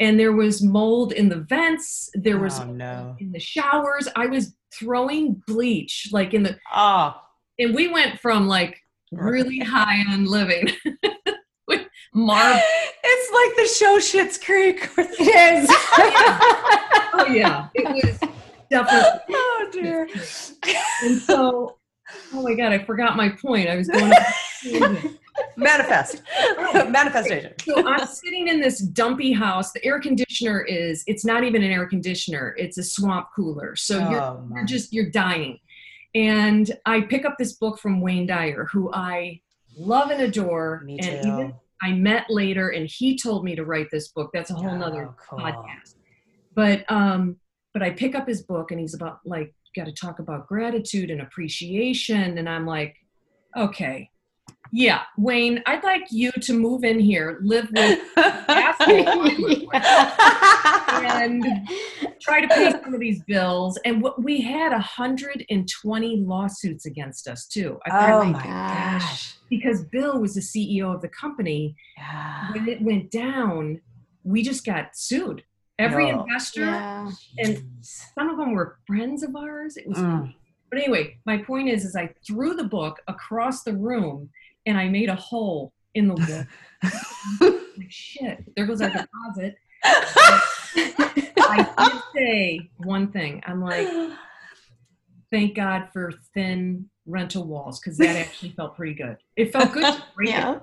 [0.00, 3.16] and there was mold in the vents there was oh, no.
[3.20, 7.14] in the showers i was throwing bleach like in the oh
[7.58, 8.80] and we went from like
[9.12, 10.68] really high end living
[11.68, 12.60] with marble.
[13.02, 14.90] It's like the show Schitt's Creek.
[14.98, 15.68] It is.
[17.14, 18.30] oh yeah, it was
[18.74, 19.20] definitely.
[19.36, 20.08] Oh dear.
[21.02, 21.78] And so,
[22.32, 23.68] oh my god, I forgot my point.
[23.68, 24.12] I was going.
[24.62, 25.18] To-
[25.56, 26.22] Manifest.
[26.90, 27.52] Manifestation.
[27.60, 29.72] So I'm sitting in this dumpy house.
[29.72, 32.54] The air conditioner is, it's not even an air conditioner.
[32.56, 33.74] It's a swamp cooler.
[33.74, 35.58] So oh, you're, you're just, you're dying.
[36.14, 39.40] And I pick up this book from Wayne Dyer, who I
[39.76, 40.82] love and adore.
[40.84, 44.30] Me and even I met later and he told me to write this book.
[44.32, 45.40] That's a whole oh, nother cool.
[45.40, 45.96] podcast.
[46.54, 47.36] But um,
[47.74, 51.10] but I pick up his book and he's about like got to talk about gratitude
[51.10, 52.38] and appreciation.
[52.38, 52.96] And I'm like,
[53.56, 54.08] okay,
[54.72, 58.00] yeah, Wayne, I'd like you to move in here, live with,
[60.92, 61.44] and
[62.20, 63.78] try to pay some of these bills.
[63.84, 67.78] And what we had 120 lawsuits against us too.
[67.86, 69.02] I oh, oh my gosh.
[69.02, 69.34] gosh!
[69.50, 71.76] Because Bill was the CEO of the company.
[71.96, 72.52] Yeah.
[72.52, 73.80] When it went down,
[74.24, 75.44] we just got sued.
[75.78, 76.22] Every no.
[76.22, 77.10] investor, yeah.
[77.38, 79.76] and some of them were friends of ours.
[79.76, 79.98] It was.
[79.98, 80.32] Mm.
[80.70, 84.30] But anyway, my point is, is I threw the book across the room
[84.66, 87.52] and I made a hole in the wall.
[87.76, 89.56] like, shit, there goes our deposit.
[89.84, 93.42] I did say one thing.
[93.46, 93.88] I'm like,
[95.30, 99.16] thank God for thin rental walls because that actually felt pretty good.
[99.36, 100.56] It felt good to break yeah.
[100.56, 100.62] it.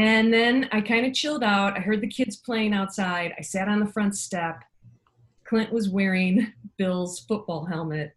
[0.00, 1.76] And then I kind of chilled out.
[1.76, 3.34] I heard the kids playing outside.
[3.38, 4.64] I sat on the front step.
[5.44, 8.16] Clint was wearing Bill's football helmet,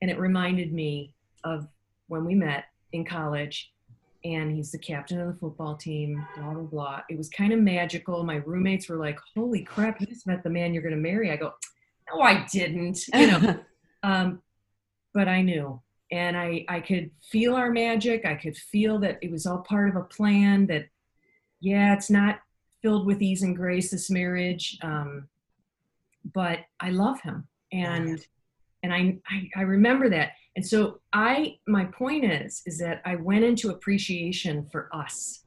[0.00, 1.68] and it reminded me of
[2.08, 3.72] when we met in college
[4.24, 7.00] and he's the captain of the football team, blah, blah, blah.
[7.08, 8.24] It was kind of magical.
[8.24, 11.30] My roommates were like, holy crap, you just met the man you're going to marry.
[11.30, 11.54] I go,
[12.12, 13.60] no, I didn't, you know.
[14.02, 14.42] um,
[15.14, 15.80] but I knew.
[16.10, 18.26] And I, I could feel our magic.
[18.26, 20.86] I could feel that it was all part of a plan that,
[21.62, 22.40] yeah, it's not
[22.82, 24.78] filled with ease and grace, this marriage.
[24.82, 25.28] Um,
[26.34, 27.48] but I love him.
[27.72, 28.24] And,
[28.82, 33.16] and I, I, I remember that and so I, my point is, is that I
[33.16, 35.44] went into appreciation for us.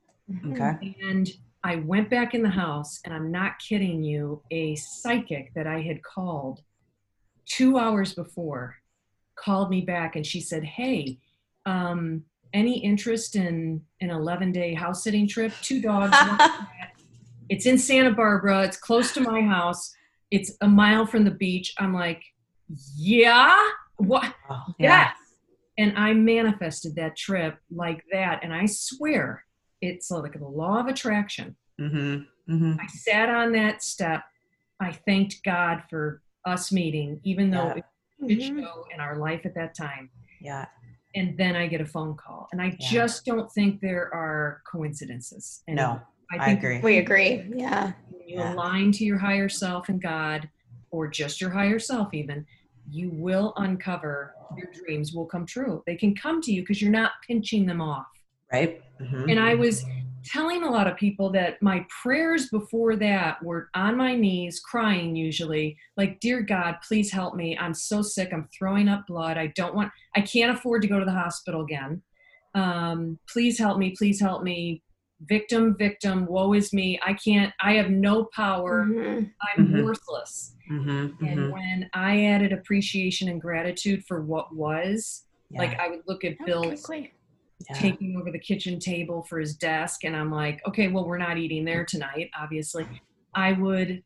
[0.52, 0.96] Okay.
[1.04, 1.30] And
[1.64, 5.82] I went back in the house, and I'm not kidding you, a psychic that I
[5.82, 6.62] had called
[7.46, 8.76] two hours before
[9.36, 11.20] called me back and she said, Hey,
[11.66, 12.24] um,
[12.56, 15.54] any interest in an 11 day house sitting trip?
[15.62, 16.18] Two dogs.
[17.50, 18.64] it's in Santa Barbara.
[18.64, 19.94] It's close to my house.
[20.32, 21.74] It's a mile from the beach.
[21.78, 22.24] I'm like,
[22.96, 23.56] yeah
[23.98, 24.34] what?
[24.50, 25.10] Oh, yeah.
[25.10, 25.18] Yes.
[25.78, 28.44] And I manifested that trip like that.
[28.44, 29.44] And I swear
[29.82, 31.56] it's like the law of attraction.
[31.80, 32.54] Mm-hmm.
[32.54, 32.80] Mm-hmm.
[32.80, 34.24] I sat on that step.
[34.80, 37.76] I thanked God for us meeting, even though yeah.
[37.78, 37.84] it
[38.20, 38.60] was a mm-hmm.
[38.60, 40.10] show in our life at that time.
[40.42, 40.66] Yeah.
[41.16, 42.48] And then I get a phone call.
[42.52, 42.88] And I Yeah.
[42.90, 45.64] just don't think there are coincidences.
[45.68, 46.02] And No,
[46.32, 46.80] I think agree.
[46.82, 47.44] We agree.
[47.56, 47.94] Yeah.
[48.10, 48.54] when you Yeah.
[48.54, 50.50] align to your higher self and God,
[50.92, 52.46] or just your higher self, even,
[52.90, 55.84] you will uncover your dreams will come true.
[55.88, 58.08] They can come to you because you're not pinching them off.
[58.52, 58.82] Right.
[59.00, 59.32] Mhm.
[59.32, 59.86] And I was
[60.26, 65.16] telling a lot of people that my prayers before that were on my knees, crying
[65.16, 67.58] usually, like, Dear God, please help me.
[67.58, 68.30] I'm so sick.
[68.34, 69.38] I'm throwing up blood.
[69.38, 72.02] I don't want, I can't afford to go to the hospital again.
[72.56, 73.94] Um, please help me.
[73.98, 74.82] Please help me.
[75.22, 77.00] Victim, victim, woe is me.
[77.06, 78.86] I can't, I have no power.
[78.86, 79.32] Mhm.
[79.58, 79.84] I'm Mhm.
[79.84, 80.56] worthless.
[80.70, 81.20] Mhm.
[81.22, 81.52] And Mhm.
[81.52, 85.60] when I added appreciation and gratitude for what was, Yeah.
[85.62, 87.14] like I would look at Bill's quickly.
[87.70, 87.78] Yeah.
[87.80, 91.38] taking over the kitchen table for his desk, and I'm like, okay, well, we're not
[91.38, 92.86] eating there tonight, obviously.
[93.34, 94.04] I would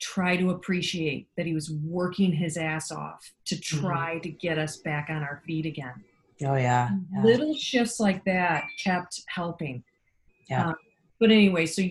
[0.00, 3.80] try to appreciate that he was working his ass off to Mm-hmm.
[3.86, 5.94] try to get us back on our feet again.
[6.44, 6.90] Oh yeah.
[7.12, 7.22] yeah.
[7.24, 9.82] Little shifts like that kept helping.
[10.48, 10.68] Yeah.
[10.68, 10.74] Um,
[11.18, 11.82] but anyway, so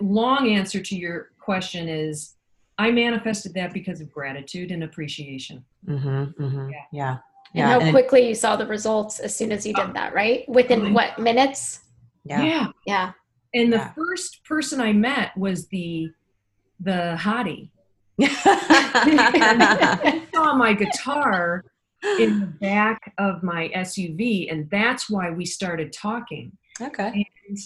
[0.00, 2.34] long answer to your question is
[2.76, 5.64] I manifested that because of gratitude and appreciation.
[5.88, 6.68] Mm-hmm, mm-hmm.
[6.70, 6.84] Yeah.
[6.92, 7.16] Yeah.
[7.54, 7.68] And Yeah.
[7.68, 10.48] how and it- quickly you saw the results as soon as you did that, right?
[10.48, 11.80] Within what minutes?
[12.24, 12.68] yeah.
[12.86, 13.12] Yeah.
[13.54, 13.92] And the Yeah.
[13.92, 16.10] first person I met was the
[16.80, 17.70] the hottie.
[18.20, 21.64] I saw my guitar
[22.18, 26.52] in the back of my SUV, and that's why we started talking.
[26.80, 27.28] okay.
[27.48, 27.58] And,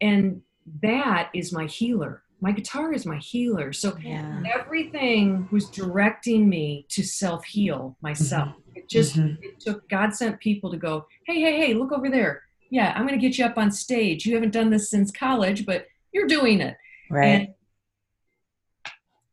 [0.00, 0.42] and
[0.82, 2.22] that is my healer.
[2.40, 3.72] My guitar is my healer.
[3.72, 4.42] So Yeah.
[4.52, 8.48] everything was directing me to self heal myself.
[8.58, 8.61] It
[8.92, 9.42] just Mhm.
[9.42, 12.42] it took God sent people to go, hey, hey, hey, look over there.
[12.70, 14.24] Yeah, I'm going to get you up on stage.
[14.26, 16.76] You haven't done this since college, but you're doing it.
[17.10, 17.26] Right.
[17.26, 17.48] And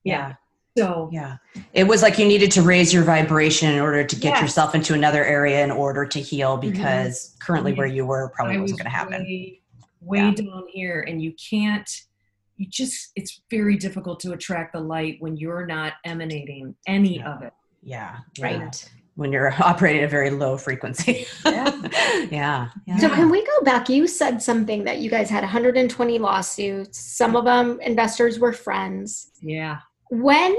[0.04, 0.34] yeah.
[0.78, 1.38] so Yeah.
[1.74, 4.42] It was like you needed to raise your vibration in order to get Yes.
[4.42, 7.78] yourself into another area in order to heal because currently Yeah.
[7.78, 9.24] where you were probably I wasn't was going to happen.
[9.24, 9.62] Way,
[10.02, 10.32] way Yeah.
[10.32, 11.90] down here, and you can't.
[12.58, 13.12] You just.
[13.16, 17.34] It's very difficult to attract the light when you're not emanating any Yeah.
[17.34, 17.54] of it.
[17.84, 18.18] Yeah.
[18.42, 18.90] Right.
[19.20, 19.22] Yeah.
[19.22, 21.26] When you're operating at a very low frequency.
[21.46, 21.82] yeah.
[22.32, 22.70] yeah.
[23.00, 23.90] So can we go back?
[23.90, 27.00] You said something that you guys had 120 lawsuits.
[27.00, 29.32] Some of them investors were friends.
[29.42, 29.80] Yeah.
[30.10, 30.56] When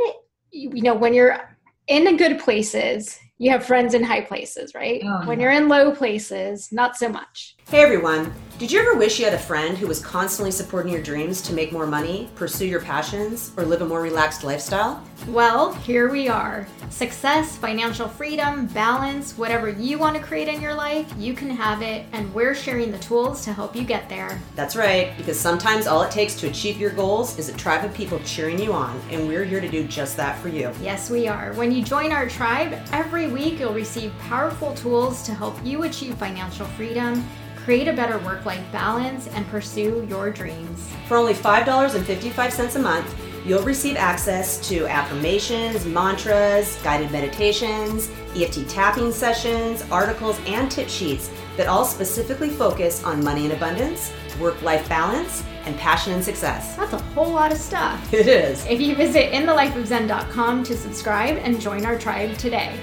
[0.53, 5.01] you know when you're in the good places, you have friends in high places, right?
[5.03, 5.45] Oh, when yeah.
[5.45, 7.57] you're in low places, not so much.
[7.69, 11.03] Hey everyone, did you ever wish you had a friend who was constantly supporting your
[11.03, 15.03] dreams to make more money, pursue your passions, or live a more relaxed lifestyle?
[15.29, 16.67] Well, here we are.
[16.89, 21.83] Success, financial freedom, balance, whatever you want to create in your life, you can have
[21.83, 24.41] it, and we're sharing the tools to help you get there.
[24.57, 27.93] That's right, because sometimes all it takes to achieve your goals is a tribe of
[27.93, 30.73] people cheering you on, and we're here to do just that for you.
[30.83, 31.53] Yes, we are.
[31.53, 36.17] When you join our tribe, every week you'll receive powerful tools to help you achieve
[36.17, 37.25] financial freedom,
[37.57, 40.89] create a better work life balance, and pursue your dreams.
[41.07, 49.13] For only $5.55 a month, you'll receive access to affirmations, mantras, guided meditations, EFT tapping
[49.13, 54.89] sessions, articles, and tip sheets that all specifically focus on money and abundance, work life
[54.89, 56.77] balance, and passion and success.
[56.77, 58.13] That's a whole lot of stuff.
[58.13, 58.65] It is.
[58.67, 62.79] If you visit inthelifeofzen.com to subscribe and join our tribe today.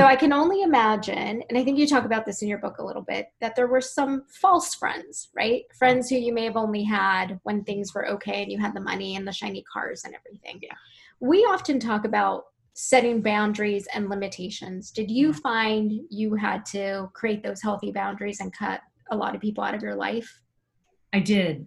[0.00, 2.78] So I can only imagine, and I think you talk about this in your book
[2.78, 5.64] a little bit, that there were some false friends, right?
[5.78, 8.80] Friends who you may have only had when things were okay and you had the
[8.80, 10.58] money and the shiny cars and everything.
[10.62, 10.72] Yeah.
[11.20, 14.90] We often talk about setting boundaries and limitations.
[14.90, 19.42] Did you find you had to create those healthy boundaries and cut a lot of
[19.42, 20.40] people out of your life?
[21.12, 21.66] I did.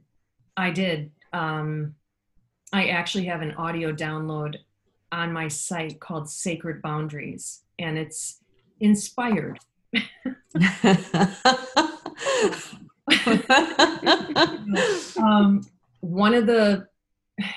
[0.58, 1.12] I did.
[1.34, 1.94] Um,
[2.74, 4.56] I actually have an audio download
[5.12, 8.42] on my site called Sacred Boundaries, and it's
[8.80, 9.60] inspired.
[15.18, 15.66] Um,
[16.02, 16.88] one of the,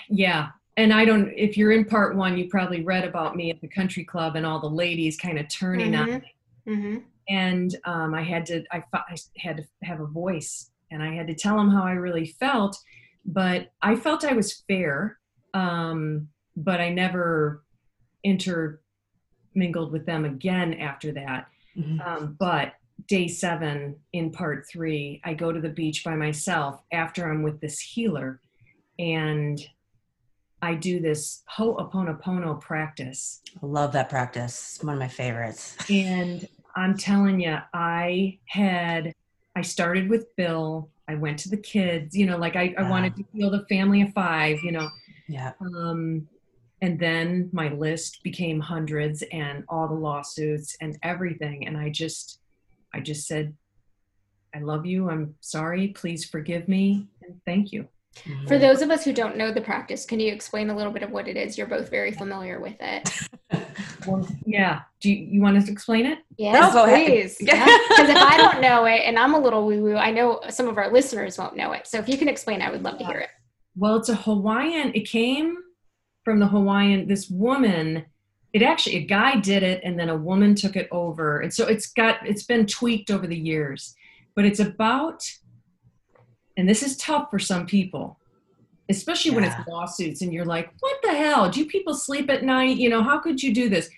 [0.09, 3.61] yeah, and I don't, if you're in part one, you probably read about me at
[3.61, 6.23] the country club and all the ladies kind of turning on Mhm.
[6.69, 7.03] Mhm.
[7.29, 11.27] and um, I had to I, I had to have a voice and I had
[11.29, 12.77] to tell them how I really felt
[13.25, 15.19] but I felt I was fair
[15.55, 17.63] um, but I never
[19.57, 22.07] intermingled with them again after that Mhm.
[22.07, 22.75] um, but
[23.09, 27.61] day seven in part three I go to the beach by myself after I'm with
[27.61, 28.41] this healer
[28.99, 29.59] and
[30.63, 34.77] I do this Ho'oponopono practice I love that practice.
[34.77, 35.77] It's one of my favorites.
[35.91, 39.15] and I'm telling you, I had,
[39.55, 40.91] I started with Bill.
[41.09, 42.91] I went to the kids, you know, like I, I Yeah.
[42.91, 44.91] wanted to heal the family of five, you know.
[45.27, 45.53] Yeah.
[45.61, 46.29] Um,
[46.83, 51.67] and then my list became hundreds and all the lawsuits and everything.
[51.67, 52.41] And I just,
[52.93, 53.55] I just said,
[54.55, 55.11] I love you.
[55.11, 55.89] I'm sorry.
[55.89, 57.07] Please forgive me.
[57.23, 57.89] And thank you.
[58.49, 61.03] For those of us who don't know the practice, can you explain a little bit
[61.03, 61.59] of what it is?
[61.59, 63.11] You're both very familiar with it.
[64.07, 64.83] Well, yeah.
[65.01, 66.21] Do you, you want us to explain it?
[66.39, 67.07] Yes, go ahead.
[67.07, 67.37] please.
[67.41, 67.65] Yeah.
[67.89, 70.69] Because if I don't know it and I'm a little woo woo, I know some
[70.69, 71.89] of our listeners won't know it.
[71.89, 73.31] So if you can explain, I would love to hear it.
[73.75, 74.93] Well, it's a Hawaiian.
[74.95, 75.57] It came
[76.27, 77.07] from the Hawaiian.
[77.07, 78.05] This woman,
[78.53, 81.69] it actually a guy did it, and then a woman took it over, and so
[81.69, 83.95] it's got it's been tweaked over the years.
[84.35, 85.23] But it's about,
[86.57, 88.19] and this is tough for some people,
[88.89, 91.49] especially when it's lawsuits, and you're like, "What the hell?
[91.49, 92.77] Do people sleep at night?
[92.77, 93.89] You know, how could you do this?"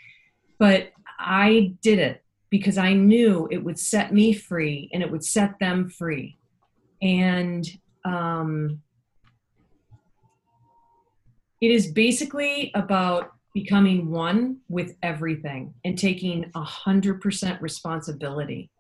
[0.59, 5.25] But I did it because I knew it would set me free, and it would
[5.25, 6.37] set them free,
[7.01, 7.67] and.
[8.05, 8.83] Um,
[11.61, 18.71] it is basically about becoming one with everything and taking a hundred percent responsibility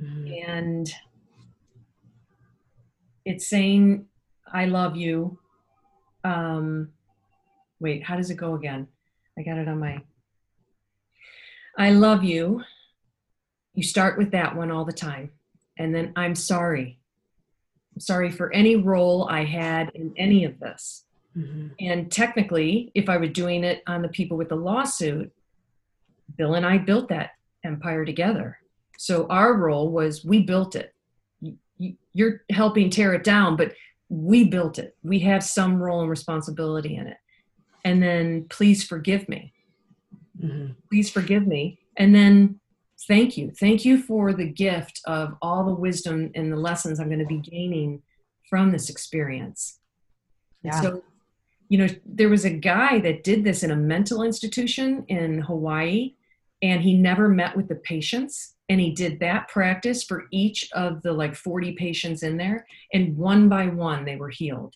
[0.00, 0.48] Mhm.
[0.48, 0.92] and
[3.24, 4.06] it's saying
[4.52, 5.38] I love you.
[6.24, 6.92] Um,
[7.80, 8.88] wait, how does it go again?
[9.38, 10.02] I got it on my.
[11.78, 12.62] I love you.
[13.74, 15.30] You start with that one all the time.
[15.78, 16.98] And then I'm sorry.
[17.94, 21.04] I'm sorry for any role I had in any of this.
[21.36, 21.68] Mm-hmm.
[21.80, 25.32] And technically, if I were doing it on the people with the lawsuit,
[26.36, 27.30] Bill and I built that
[27.64, 28.58] empire together.
[28.98, 30.94] So our role was we built it.
[32.12, 33.72] You're helping tear it down, but
[34.08, 34.96] we built it.
[35.02, 37.16] We have some role and responsibility in it.
[37.84, 39.52] And then please forgive me.
[40.40, 40.72] Mm-hmm.
[40.88, 41.78] Please forgive me.
[41.96, 42.60] And then
[43.08, 43.50] thank you.
[43.50, 47.26] Thank you for the gift of all the wisdom and the lessons I'm going to
[47.26, 48.02] be gaining
[48.48, 49.80] from this experience.
[50.62, 50.80] Yeah.
[50.80, 51.02] So,
[51.74, 56.14] you know, there was a guy that did this in a mental institution in Hawaii,
[56.62, 58.54] and he never met with the patients.
[58.68, 63.16] And he did that practice for each of the like 40 patients in there, and
[63.16, 64.72] one by one, they were healed.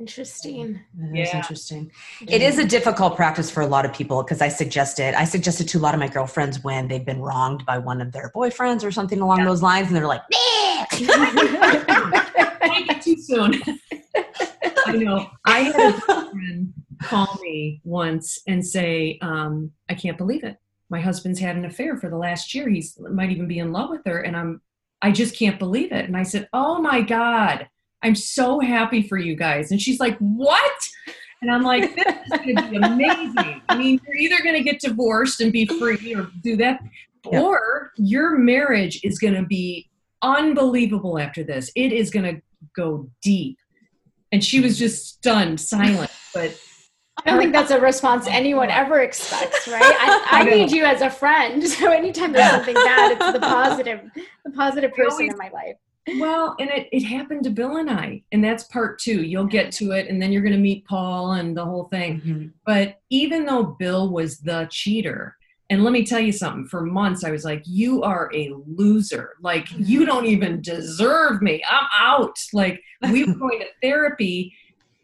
[0.00, 0.80] Interesting.
[0.98, 1.36] That is Yeah.
[1.36, 1.92] interesting.
[2.26, 5.14] It is a difficult practice for a lot of people because I suggest it.
[5.14, 8.00] I suggest it to a lot of my girlfriends when they've been wronged by one
[8.00, 9.44] of their boyfriends or something along Yeah.
[9.44, 10.22] those lines, and they're like,
[10.90, 11.02] Take
[12.90, 13.60] it too soon.
[14.94, 15.30] I know.
[15.44, 16.72] I had a friend
[17.02, 20.56] call me once and say, um, I can't believe it.
[20.90, 22.68] My husband's had an affair for the last year.
[22.68, 24.20] He's might even be in love with her.
[24.20, 24.60] And I'm
[25.02, 26.04] I just can't believe it.
[26.06, 27.68] And I said, Oh my God,
[28.02, 29.70] I'm so happy for you guys.
[29.70, 30.80] And she's like, What?
[31.42, 33.60] And I'm like, this is gonna be amazing.
[33.68, 36.80] I mean, you're either gonna get divorced and be free or do that,
[37.30, 37.42] Yeah.
[37.42, 39.90] or your marriage is gonna be
[40.22, 41.70] unbelievable after this.
[41.76, 42.40] It is gonna
[42.74, 43.58] go deep.
[44.34, 46.10] And she was just stunned, silent.
[46.34, 46.58] But
[47.24, 49.80] I don't think that's a response anyone ever expects, right?
[49.80, 51.62] I, I need you as a friend.
[51.68, 54.00] So anytime there's something bad, it's the positive,
[54.44, 55.76] the positive person always- in my life.
[56.18, 59.22] well, and it, it happened to Bill and I, and that's part two.
[59.22, 62.20] You'll get to it, and then you're gonna meet Paul and the whole thing.
[62.20, 62.50] Mhm.
[62.66, 65.36] But even though Bill was the cheater,
[65.70, 69.34] and let me tell you something, for months I was like, You are a loser.
[69.40, 71.62] Like, you don't even deserve me.
[71.68, 72.38] I'm out.
[72.52, 74.54] Like, we were going to therapy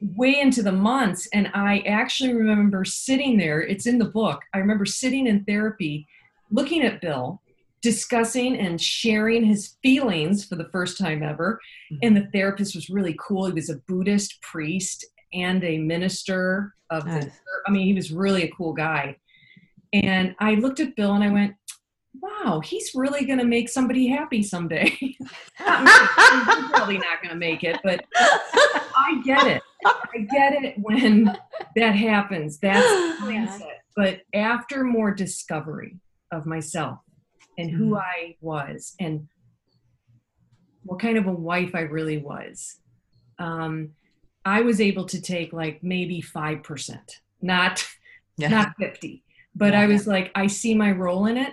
[0.01, 1.29] way into the months.
[1.33, 4.43] And I actually remember sitting there, it's in the book.
[4.55, 6.07] I remember sitting in therapy,
[6.51, 7.41] looking at Bill,
[7.83, 11.61] discussing and sharing his feelings for the first time ever.
[11.93, 11.99] Mm-hmm.
[12.03, 13.47] And the therapist was really cool.
[13.47, 17.31] He was a Buddhist priest and a minister of the
[17.67, 19.17] I mean, he was really a cool guy.
[19.93, 21.55] And I looked at Bill and I went,
[22.21, 24.91] wow, he's really going to make somebody happy someday.
[25.01, 25.17] He's
[25.57, 29.63] probably not going to make it, but I get it.
[29.85, 31.37] I get it when
[31.77, 32.59] that happens.
[32.59, 32.87] That's
[33.23, 33.63] mindset.
[33.97, 35.99] But after more discovery
[36.33, 36.99] of myself
[37.59, 38.01] and who Mhm.
[38.01, 39.29] I was and
[40.83, 42.77] what kind of a wife I really was,
[43.39, 43.91] um,
[44.45, 46.99] I was able to take like maybe 5%,
[47.41, 47.87] not
[48.37, 48.49] Yeah.
[48.49, 49.23] not 50
[49.55, 51.53] but i was like i see my role in it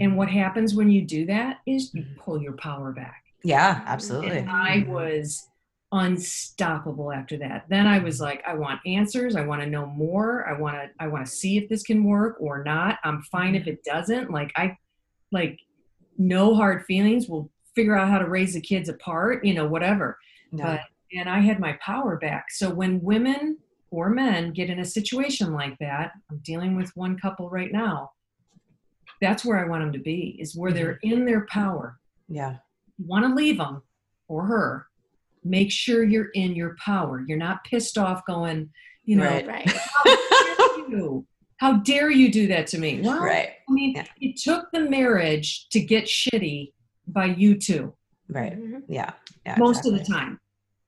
[0.00, 2.16] and what happens when you do that is you Mhm.
[2.18, 3.24] pull your power back.
[3.42, 4.38] Yeah, absolutely.
[4.38, 4.88] and i Mhm.
[4.88, 5.48] was
[5.90, 7.64] unstoppable after that.
[7.70, 9.36] Then i was like i want answers.
[9.36, 10.46] I want to know more.
[10.48, 12.98] I want to i want to see if this can work or not.
[13.04, 14.30] I'm fine if it doesn't.
[14.30, 14.76] Like i
[15.32, 15.58] like
[16.18, 17.28] no hard feelings.
[17.28, 20.18] We'll figure out how to raise the kids apart you know whatever.
[20.52, 20.64] No.
[20.64, 20.80] but
[21.16, 22.50] and I had my power back.
[22.50, 23.56] So when women
[23.90, 28.12] or men get in a situation like that, I'm dealing with one couple right now.
[29.20, 31.98] That's where I want them to be, is where they're in their power.
[32.28, 32.56] yeah.
[32.98, 33.82] You want to leave them
[34.26, 34.86] or her,
[35.44, 37.22] make sure you're in your power.
[37.28, 38.70] You're not pissed off going,
[39.04, 39.46] you know, Right.
[39.46, 39.68] Right.
[39.70, 41.26] how dare you?
[41.58, 43.00] How dare you do that to me?
[43.00, 43.50] Well, Right.
[43.68, 44.04] I mean, Yeah.
[44.20, 46.72] it took the marriage to get shitty
[47.06, 47.94] by you two
[48.28, 48.58] Right.
[48.60, 48.82] Mhm.
[48.88, 49.12] Yeah.
[49.46, 49.56] Yeah.
[49.58, 50.40] most of the time.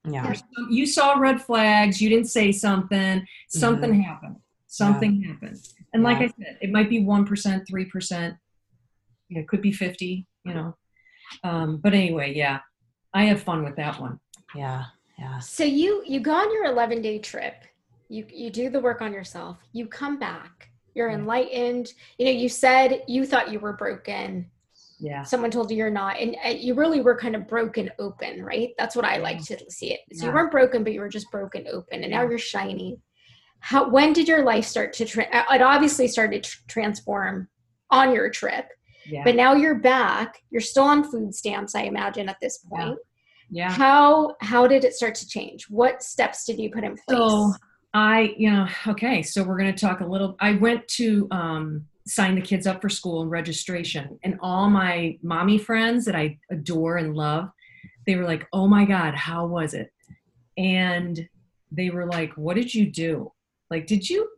[0.05, 0.33] Yeah.
[0.33, 4.37] Some- you saw red flags you didn't say something something happened
[4.67, 5.59] something happened
[5.93, 7.27] and like i said it might be 1%
[7.69, 8.37] 3%
[9.29, 10.75] you know, it could be 50 you know
[11.45, 12.61] um, but anyway yeah
[13.13, 14.19] i have fun with that one
[14.57, 14.85] Yeah.
[15.19, 15.39] Yeah.
[15.39, 17.57] So you you go on your 11 day trip.
[18.09, 19.59] You you do the work on yourself.
[19.73, 20.71] You come back.
[20.95, 21.93] You're enlightened.
[22.19, 24.51] You know, you said you thought you were broken.
[25.01, 28.71] Yeah Someone told you you're not, and you really were kind of broken open, right?
[28.79, 30.01] That's what I like to see it.
[30.13, 33.01] So you weren't broken, but you were just broken open, and now you're shining.
[33.61, 35.05] How when did your life start to?
[35.05, 37.49] Tra- uh, it obviously started to transform
[37.91, 38.67] on your trip,
[39.07, 40.39] yeah but now you're back.
[40.51, 42.79] You're still on food stamps, I imagine, at this Yeah.
[42.79, 42.99] point
[43.53, 47.19] yeah how how did it start to change what steps did you put in place
[47.19, 47.53] So
[47.93, 50.37] I, you know, okay, so we're going to talk a little.
[50.39, 55.19] I went to um, sign the kids up for school and registration, and all my
[55.23, 57.51] mommy friends that I adore and love,
[58.07, 59.93] they were like, "Oh my god, how was it?"
[60.57, 61.29] And
[61.71, 63.33] they were like, "What did you do?
[63.71, 64.29] Like, did you?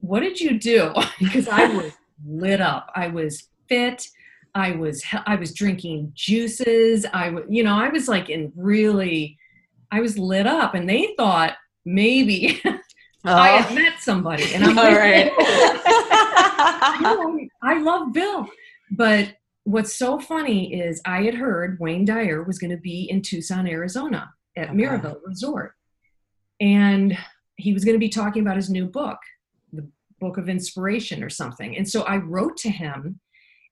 [0.00, 1.92] What did you do?" because I was
[2.24, 2.90] lit up.
[2.94, 4.08] I was fit.
[4.54, 7.04] I was I was drinking juices.
[7.12, 9.38] I was you know I was like in really
[9.90, 11.54] I was lit up, and they thought
[11.84, 12.78] maybe oh.
[13.24, 13.74] I had oh.
[13.74, 15.32] met somebody, and I'm like, right.
[17.62, 18.48] I love Bill,
[18.90, 19.34] but
[19.64, 23.66] what's so funny is I had heard Wayne Dyer was going to be in Tucson,
[23.66, 24.76] Arizona at okay.
[24.76, 25.72] Miraval Resort.
[26.60, 27.18] And
[27.56, 29.18] he was going to be talking about his new book,
[29.72, 29.88] the
[30.20, 31.76] book of inspiration or something.
[31.76, 33.20] And so I wrote to him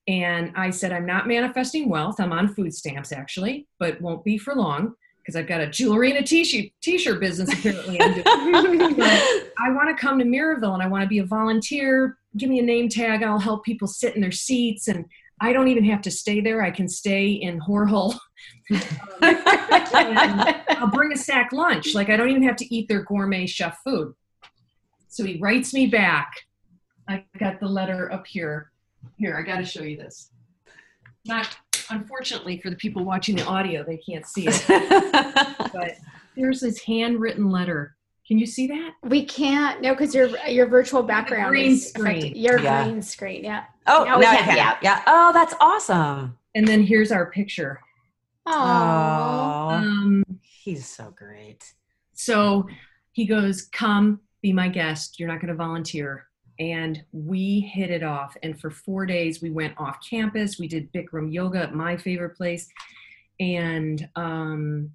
[0.08, 2.20] and I said, I'm not manifesting wealth.
[2.20, 6.10] I'm on food stamps actually, but won't be for long because I've got a jewelry
[6.10, 7.98] and a t-shirt, t-shirt business apparently.
[8.00, 12.18] I want to come to Miraval and I want to be a volunteer.
[12.36, 13.22] Give me a name tag.
[13.22, 15.06] I'll help people sit in their seats and
[15.40, 16.62] I don't even have to stay there.
[16.62, 18.14] I can stay in Horhole.
[18.72, 18.80] um,
[20.70, 21.94] I'll bring a sack lunch.
[21.94, 24.14] Like I don't even have to eat their gourmet chef food.
[25.08, 26.32] So he writes me back.
[27.08, 28.70] I got the letter up here.
[29.18, 30.30] Here, I got to show you this.
[31.26, 31.56] Not
[31.90, 34.64] unfortunately for the people watching the audio, they can't see it.
[35.72, 35.96] but
[36.36, 37.96] there's this handwritten letter
[38.26, 38.92] can you see that?
[39.02, 39.82] We can't.
[39.82, 42.34] No, because your your virtual background green is screen.
[42.34, 42.84] Your yeah.
[42.84, 43.44] green screen.
[43.44, 43.64] Yeah.
[43.86, 44.56] Oh, now, now can.
[44.56, 44.78] Yeah.
[44.82, 45.02] Yeah.
[45.06, 46.38] Oh, that's awesome.
[46.54, 47.80] And then here's our picture.
[48.46, 48.54] Oh.
[48.54, 51.74] Um, he's so great.
[52.14, 52.66] So
[53.12, 55.20] he goes, "Come, be my guest.
[55.20, 56.26] You're not going to volunteer."
[56.58, 58.36] And we hit it off.
[58.42, 60.58] And for four days, we went off campus.
[60.58, 62.68] We did Bikram yoga at my favorite place,
[63.38, 64.90] and um,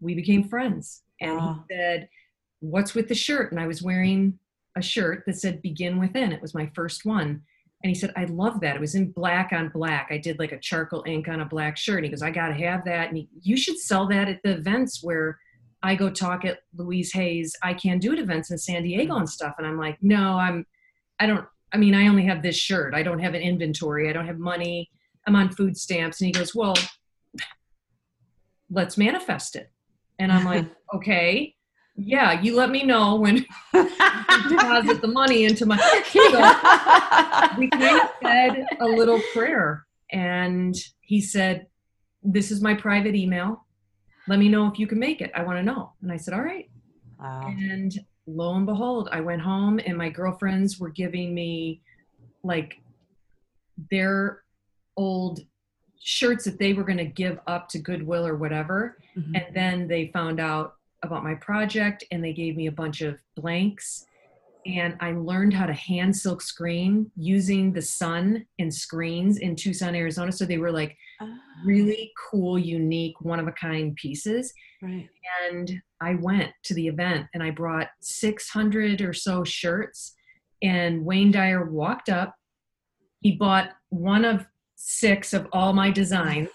[0.00, 1.02] we became friends.
[1.20, 1.64] And oh.
[1.68, 2.08] he said
[2.70, 3.52] what's with the shirt?
[3.52, 4.38] And I was wearing
[4.76, 6.32] a shirt that said begin within.
[6.32, 7.42] It was my first one.
[7.82, 8.76] And he said, I love that.
[8.76, 10.08] It was in black on black.
[10.10, 11.98] I did like a charcoal ink on a black shirt.
[11.98, 13.08] And he goes, I got to have that.
[13.08, 15.38] And he, you should sell that at the events where
[15.82, 17.54] I go talk at Louise Hay's.
[17.62, 19.20] I can do it events in San Diego mm-hmm.
[19.20, 19.54] and stuff.
[19.58, 20.66] And I'm like, no, I'm,
[21.20, 22.94] I don't, I mean, I only have this shirt.
[22.94, 24.08] I don't have an inventory.
[24.08, 24.90] I don't have money.
[25.26, 26.20] I'm on food stamps.
[26.20, 26.74] And he goes, well,
[28.70, 29.70] let's manifest it.
[30.18, 31.55] And I'm like, okay
[31.96, 35.76] yeah, you let me know when deposit the money into my.
[36.12, 36.20] So
[37.58, 41.66] we kind of said a little prayer, and he said,
[42.22, 43.64] "This is my private email.
[44.28, 45.30] Let me know if you can make it.
[45.34, 46.68] I want to know." And I said, "All right."
[47.18, 47.46] Wow.
[47.46, 51.80] And lo and behold, I went home, and my girlfriends were giving me
[52.42, 52.78] like
[53.90, 54.42] their
[54.96, 55.40] old
[55.98, 58.98] shirts that they were going to give up to Goodwill or whatever.
[59.16, 59.34] Mm-hmm.
[59.34, 60.74] And then they found out
[61.06, 64.06] about my project and they gave me a bunch of blanks
[64.66, 69.94] and I learned how to hand silk screen using the sun and screens in Tucson,
[69.94, 70.32] Arizona.
[70.32, 71.32] So they were like oh.
[71.64, 74.52] really cool, unique, one of a kind pieces.
[74.82, 75.08] Right.
[75.50, 80.14] And I went to the event and I brought 600 or so shirts.
[80.62, 82.34] And Wayne Dyer walked up.
[83.20, 86.48] He bought one of six of all my designs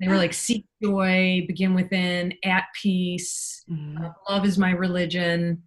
[0.00, 4.04] they were like seek joy, begin within, at peace, mm-hmm.
[4.04, 5.62] uh, love is my religion.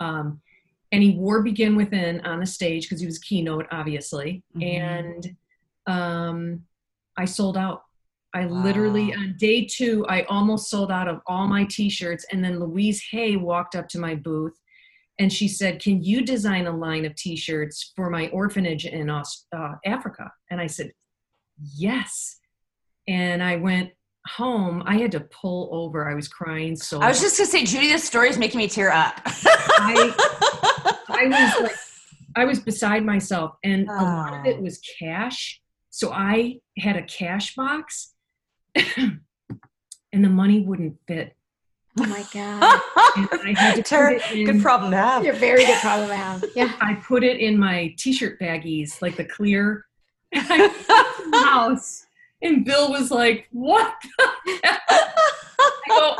[0.00, 0.40] Um,
[0.92, 4.42] and he wore begin within on the stage because he was keynote, obviously.
[4.56, 4.82] Mm-hmm.
[4.82, 5.36] And
[5.86, 6.62] um,
[7.16, 7.82] I sold out.
[8.34, 8.62] I wow.
[8.62, 12.26] literally on day two, I almost sold out of all my t-shirts.
[12.32, 14.54] And then Louise Hay walked up to my booth
[15.18, 19.22] and she said, "Can you design a line of T-shirts for my orphanage in uh,
[19.84, 20.92] Africa?" And I said,
[21.76, 22.38] "Yes."
[23.08, 23.90] And I went
[24.26, 24.82] home.
[24.86, 26.08] I had to pull over.
[26.08, 27.00] I was crying so.
[27.00, 29.20] I was just gonna say, Judy, this story is making me tear up.
[29.24, 30.14] I,
[31.08, 31.76] I was like,
[32.36, 33.94] I was beside myself, and oh.
[33.94, 34.62] a lot of it oh.
[34.62, 35.60] was cash.
[35.90, 38.12] So I had a cash box,
[38.74, 39.20] and
[40.12, 41.34] the money wouldn't fit.
[41.98, 43.84] Oh my god!
[43.86, 45.24] Ter- good problem to have.
[45.24, 46.44] You're very good problem to have.
[46.54, 46.72] Yeah.
[46.80, 49.86] I put it in my t-shirt baggies, like the clear
[50.34, 52.05] house
[52.42, 53.94] and Bill was like, What?
[54.18, 54.78] I,
[55.88, 56.16] go,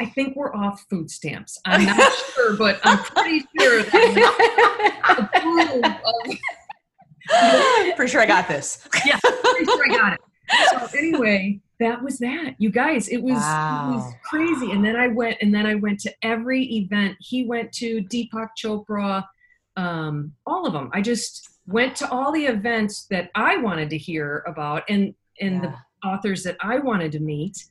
[0.00, 1.60] I think we're off food stamps.
[1.64, 5.08] I'm not sure, but I'm pretty sure that
[7.96, 8.86] pretty sure I got this.
[9.04, 10.20] yeah, pretty sure I got it.
[10.70, 12.54] So anyway, that was that.
[12.58, 13.90] You guys, it was wow.
[13.90, 14.72] it was crazy.
[14.72, 17.16] And then I went and then I went to every event.
[17.20, 19.24] He went to Deepak Chopra,
[19.76, 20.90] um, all of them.
[20.92, 25.62] I just went to all the events that I wanted to hear about and and
[25.62, 25.70] yeah.
[26.02, 27.64] the authors that I wanted to meet.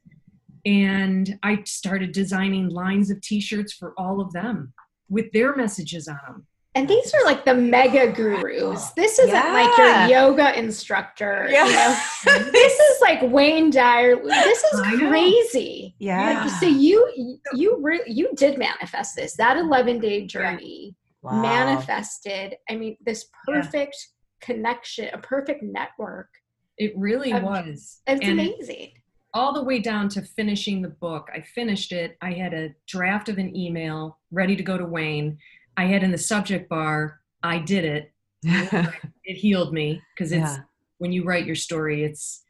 [0.66, 4.74] And I started designing lines of t-shirts for all of them
[5.10, 6.48] with their messages on them.
[6.76, 8.92] And these are like the mega gurus.
[8.92, 9.52] This isn't Yeah.
[9.52, 11.48] like your yoga instructor.
[11.50, 11.66] Yeah.
[11.66, 12.52] You know?
[12.52, 14.16] this is like Wayne Dyer.
[14.22, 15.10] This is I know.
[15.10, 15.96] crazy.
[15.98, 16.42] Yeah.
[16.44, 19.36] Like, so you you re- you did manifest this.
[19.38, 21.42] That 11 day journey Wow.
[21.42, 22.56] manifested.
[22.70, 23.62] I mean, this Yeah.
[23.62, 23.98] perfect
[24.42, 26.30] connection, a perfect network.
[26.78, 28.02] It really Um, was.
[28.08, 28.94] It's And amazing.
[29.34, 31.28] all the way down to finishing the book.
[31.34, 32.18] I finished it.
[32.22, 35.38] I had a draft of an email ready to go to Wayne.
[35.76, 38.12] I had in the subject bar, I did it.
[39.24, 40.64] It healed me because it's Yeah.
[41.00, 42.44] when you write your story, it's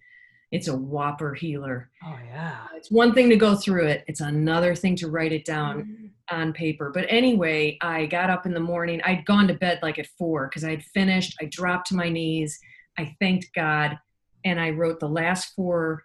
[0.51, 1.89] it's a whopper healer.
[2.05, 2.57] oh yeah.
[2.75, 4.03] It's one thing to go through it.
[4.07, 6.09] It's another thing to write it down Mhm.
[6.37, 6.89] on paper.
[6.93, 9.01] But anyway, I got up in the morning.
[9.03, 11.35] I'd gone to bed like at four because I had finished.
[11.41, 12.57] I dropped to my knees.
[12.97, 13.97] I thanked God
[14.45, 16.03] and I wrote the last four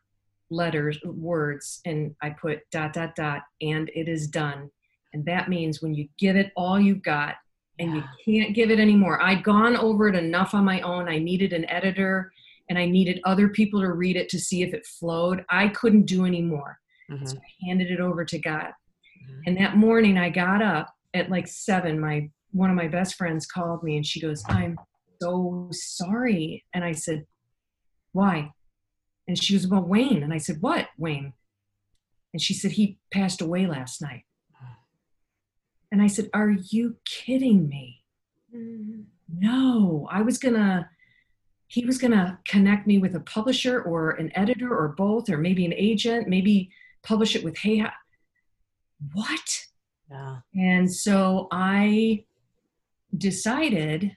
[0.50, 4.70] letters, words, and I put dot, dot, dot, and it is done.
[5.14, 7.36] And that means when you give it all you got
[7.78, 9.20] and you can't give it anymore.
[9.22, 11.08] I'd gone over it enough on my own.
[11.08, 12.32] I needed an editor
[12.72, 15.44] and I needed other people to read it to see if it flowed.
[15.50, 16.78] I couldn't do anymore.
[17.10, 17.28] Mhm.
[17.28, 18.72] So I handed it over to God.
[19.22, 19.42] Mhm.
[19.46, 22.00] And that morning I got up at like seven.
[22.00, 24.78] My one of my best friends called me and she goes, I'm
[25.20, 26.64] so sorry.
[26.72, 27.26] And I said,
[28.12, 28.52] Why?
[29.28, 30.22] And she was about Wayne.
[30.22, 31.34] And I said, What, Wayne?
[32.32, 34.24] And she said, He passed away last night.
[35.90, 38.02] And I said, Are you kidding me?
[38.54, 39.04] Mhm.
[39.28, 40.88] No, I was gonna,
[41.72, 45.64] he was gonna connect me with a publisher or an editor or both, or maybe
[45.64, 46.70] an agent, maybe
[47.02, 47.82] publish it with Hey.
[49.14, 49.66] What?
[50.10, 50.40] Yeah.
[50.54, 52.26] And so I
[53.16, 54.14] decided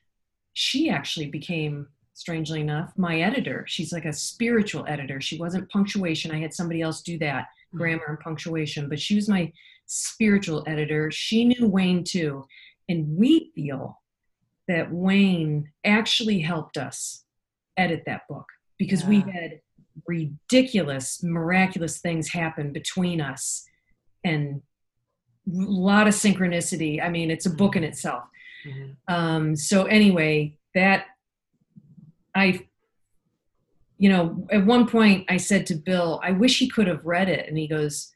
[0.52, 3.64] she actually became, strangely enough, my editor.
[3.70, 5.22] She's like a spiritual editor.
[5.22, 6.32] She wasn't punctuation.
[6.32, 7.78] I had somebody else do that, hmm.
[7.78, 9.50] grammar and punctuation, but she was my
[9.86, 11.10] spiritual editor.
[11.10, 12.46] She knew Wayne too.
[12.90, 14.02] And we feel
[14.68, 17.25] that Wayne actually helped us
[17.78, 18.46] edit that book
[18.78, 19.60] because we had
[20.08, 23.66] ridiculous, miraculous things happen between us
[24.24, 24.62] and
[25.48, 27.02] a lot of synchronicity.
[27.02, 28.24] I mean, it's a book in itself.
[28.66, 28.96] Mhm.
[29.08, 31.06] Um, so anyway, that
[32.34, 32.68] I,
[33.98, 37.30] you know, at one point I said to Bill, I wish he could have read
[37.30, 37.48] it.
[37.48, 38.14] And he goes,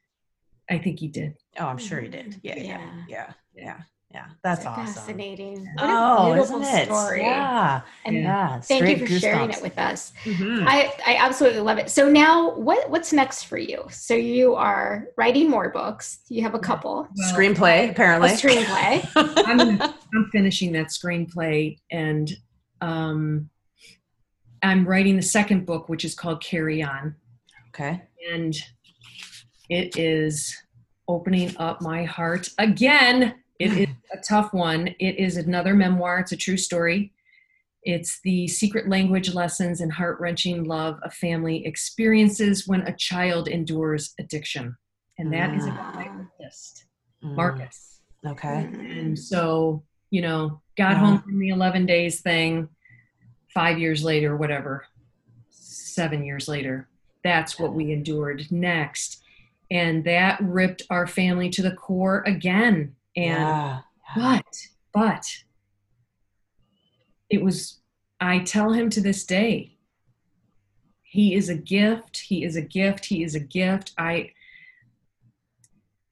[0.70, 1.36] I think he did.
[1.58, 2.40] Oh, I'm sure he did.
[2.44, 3.04] Yeah, yeah, Yeah.
[3.08, 3.82] yeah, yeah,
[4.12, 4.26] yeah.
[4.44, 4.86] That's So awesome.
[4.94, 5.66] Fascinating.
[5.76, 6.86] What Oh, a beautiful isn't it?
[6.86, 7.22] story.
[7.22, 8.60] Yeah, And yeah.
[8.62, 10.14] thank you straight for sharing it with us.
[10.24, 10.66] Mhm.
[10.68, 11.90] I, I absolutely love it.
[11.92, 13.86] So now what what's next for you?
[13.92, 16.20] So you are writing more books.
[16.30, 17.08] You have a couple.
[17.16, 18.30] Well, Screenplay, A apparently.
[18.30, 19.08] screenplay.
[19.46, 22.32] I'm, I'm finishing that screenplay and
[22.82, 23.50] um,
[24.64, 27.16] I'm writing the second book, which is called Carry On.
[27.70, 28.02] okay.
[28.32, 28.56] and
[29.70, 30.56] it is
[31.08, 33.36] opening up my heart again.
[33.60, 34.88] It is a tough one.
[35.00, 36.20] It is another memoir.
[36.20, 37.14] It's a true story.
[37.84, 43.48] It's the secret language lessons and heart wrenching love a family experiences when a child
[43.48, 44.76] endures addiction.
[45.18, 46.86] And that is about my oldest,
[47.24, 48.00] Mm, Marcus.
[48.26, 48.70] Okay.
[48.72, 51.00] And so, you know, got Yeah.
[51.00, 52.70] home from the 11 days thing
[53.54, 54.86] five years later, whatever,
[55.50, 56.88] seven years later.
[57.26, 59.22] That's what we endured next.
[59.70, 62.96] And that ripped our family to the core again.
[63.16, 63.80] And, yeah.
[64.16, 64.46] but,
[64.94, 65.26] but,
[67.30, 67.80] it was,
[68.20, 69.78] I tell him to this day,
[71.04, 72.18] he is a gift.
[72.18, 73.06] He is a gift.
[73.06, 73.94] He is a gift.
[73.98, 74.32] I,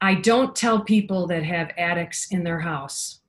[0.01, 3.21] I don't tell people that have addicts in their house,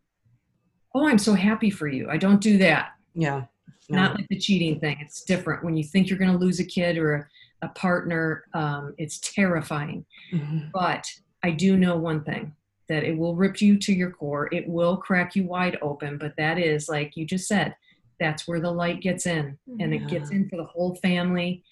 [0.94, 2.08] oh, I'm so happy for you.
[2.10, 2.92] I don't do that.
[3.14, 3.44] Yeah.
[3.90, 4.98] Not like the cheating thing.
[5.00, 5.64] It's different.
[5.64, 7.30] When you think you're going to lose a kid or
[7.62, 10.04] a, a partner, um, it's terrifying.
[10.30, 10.70] Mhm.
[10.72, 11.06] But
[11.42, 12.54] I do know one thing
[12.88, 14.48] that it will rip you to your core.
[14.52, 16.18] It will crack you wide open.
[16.18, 17.76] But that is, like you just said,
[18.18, 21.62] that's where the light gets in and it gets in for the whole family.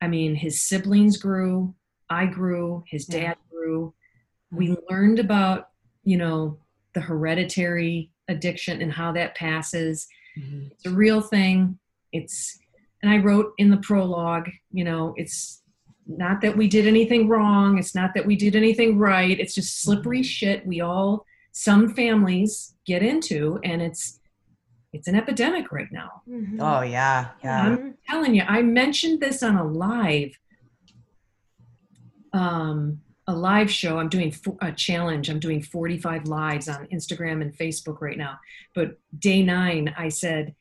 [0.00, 1.74] I mean, his siblings grew,
[2.10, 3.20] I grew, his Yeah.
[3.20, 3.94] dad grew.
[4.50, 5.68] We learned about,
[6.04, 6.58] you know,
[6.94, 10.08] the hereditary addiction and how that passes.
[10.36, 10.72] Mhm.
[10.72, 11.78] It's a real thing.
[12.12, 12.58] It's,
[13.02, 15.61] and I wrote in the prologue, you know, it's
[16.06, 17.78] not that we did anything wrong.
[17.78, 19.38] It's not that we did anything right.
[19.38, 24.18] It's just slippery shit we all, some families get into, and it's,
[24.92, 26.22] it's an epidemic right now.
[26.28, 26.56] Mhm.
[26.60, 27.28] Oh yeah.
[27.44, 27.76] Yeah.
[27.76, 27.94] Mhm.
[28.08, 30.32] telling you, I mentioned this on a live,
[32.32, 33.98] um, a live show.
[33.98, 35.28] I'm doing fo- a challenge.
[35.30, 38.38] I'm doing 45 lives on Instagram and Facebook right now.
[38.74, 40.54] But day nine, I said,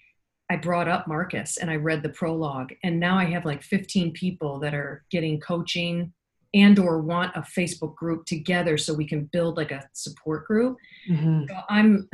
[0.51, 4.11] I brought up Marcus and I read the prologue, and now I have like 15
[4.11, 6.11] people that are getting coaching
[6.53, 10.75] and or want a Facebook group together so we can build like a support group.
[11.09, 11.47] Mhm.
[11.47, 12.09] So I'm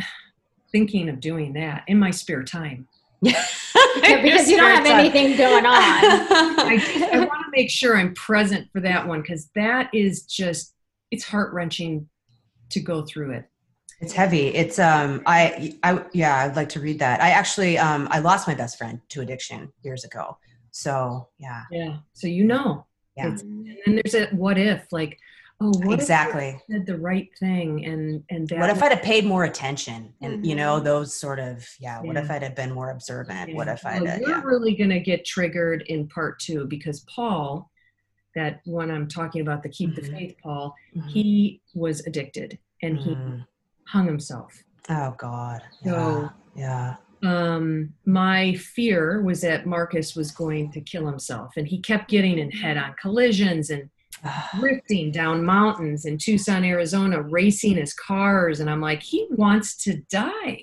[0.71, 2.87] thinking of doing that in my spare time.
[4.03, 5.73] Yeah, because you don't have anything going on.
[5.73, 10.73] I, I want to make sure I'm present for that one because that is just
[11.09, 12.07] it's heart wrenching
[12.69, 13.45] to go through it.
[13.99, 14.47] It's heavy.
[14.49, 17.21] It's um I I yeah, I'd like to read that.
[17.21, 20.37] I actually um I lost my best friend to addiction years ago.
[20.71, 21.63] So, yeah.
[21.71, 21.97] Yeah.
[22.13, 22.85] So you know.
[23.15, 23.31] Yeah.
[23.31, 25.17] It's, and then there's a what if like
[25.59, 26.61] oh what exactly.
[26.69, 30.45] said the right thing and and that what if I'd have paid more attention and
[30.45, 30.83] you know Mhm.
[30.83, 33.55] those sort of yeah, what if I'd have been more observant?
[33.55, 34.41] What if I'd Well, uh, you're yeah.
[34.43, 37.71] really going to get triggered in part two because Paul,
[38.35, 39.95] that one I'm talking about, the Keep Mhm.
[39.95, 41.09] the Faith Paul, Mhm.
[41.09, 43.43] he was addicted and he Mm.
[43.87, 44.63] Hung himself.
[44.89, 45.61] Oh god.
[45.83, 45.91] Yeah.
[45.91, 46.95] So- yeah.
[47.23, 52.37] Um, my fear was that Marcus was going to kill himself, and he kept getting
[52.37, 53.89] in head-on collisions and
[54.59, 59.97] drifting down mountains in Tucson, Arizona, racing his cars, and I'm like, he wants to
[60.11, 60.59] die.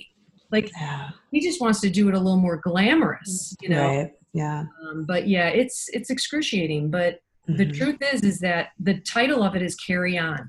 [0.53, 1.11] Like yeah.
[1.33, 3.85] he just wants to do it a little more glamorous, you know.
[3.87, 4.12] Right.
[4.33, 4.64] Yeah.
[4.89, 6.91] Um, but yeah, it's it's excruciating.
[6.91, 7.77] But the Mhm.
[7.77, 10.49] truth is, is that the title of it is "Carry On,"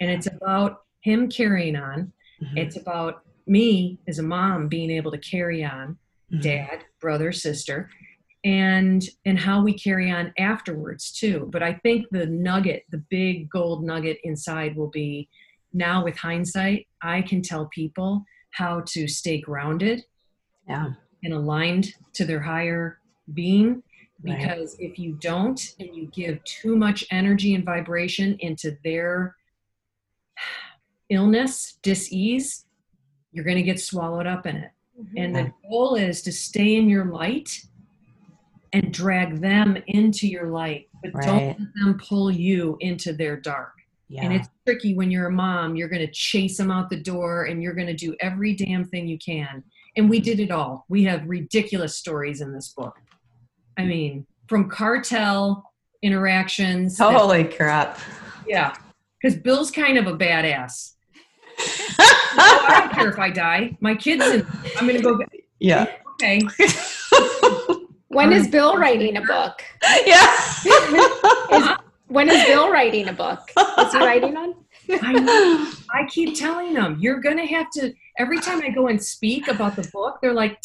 [0.00, 2.12] and it's about him carrying on.
[2.42, 2.56] Mhm.
[2.58, 5.98] It's about me as a mom being able to carry on,
[6.32, 6.42] Mhm.
[6.42, 7.90] dad, brother, sister,
[8.44, 11.48] and and how we carry on afterwards too.
[11.52, 15.28] But I think the nugget, the big gold nugget inside, will be
[15.72, 20.04] now with hindsight, I can tell people how to stay grounded
[20.68, 20.94] Yeah.
[21.24, 22.98] and aligned to their higher
[23.34, 23.82] being
[24.22, 24.38] Right.
[24.38, 29.36] because if you don't and you give too much energy and vibration into their
[31.10, 32.64] illness dis-ease
[33.32, 35.16] you're going to get swallowed up in it mm-hmm.
[35.16, 37.50] and the goal is to stay in your light
[38.72, 41.26] and drag them into your light but Right.
[41.26, 43.72] don't let them pull you into their dark
[44.08, 44.24] Yeah.
[44.24, 45.76] and it's tricky when you're a mom.
[45.76, 48.84] You're going to chase them out the door and you're going to do every damn
[48.84, 49.62] thing you can.
[49.96, 50.84] And we did it all.
[50.88, 52.96] We have ridiculous stories in this book.
[53.78, 55.70] I mean, from cartel
[56.02, 56.98] interactions.
[56.98, 58.00] that- Holy crap.
[58.48, 58.74] yeah.
[59.22, 60.94] Because Bill's kind of a badass.
[61.58, 63.76] I don't care if I die.
[63.80, 64.46] My kids, and
[64.76, 65.18] I'm going to go.
[65.58, 65.86] yeah.
[66.14, 66.42] Okay.
[68.16, 69.62] When is Bill writing a book?
[70.06, 71.76] yeah.
[72.08, 73.40] When is Bill writing a book?
[73.78, 74.54] Is he writing one?
[74.88, 75.74] I.
[75.92, 79.48] I keep telling them, you're going to have to, every time I go and speak
[79.48, 80.58] about the book, they're like,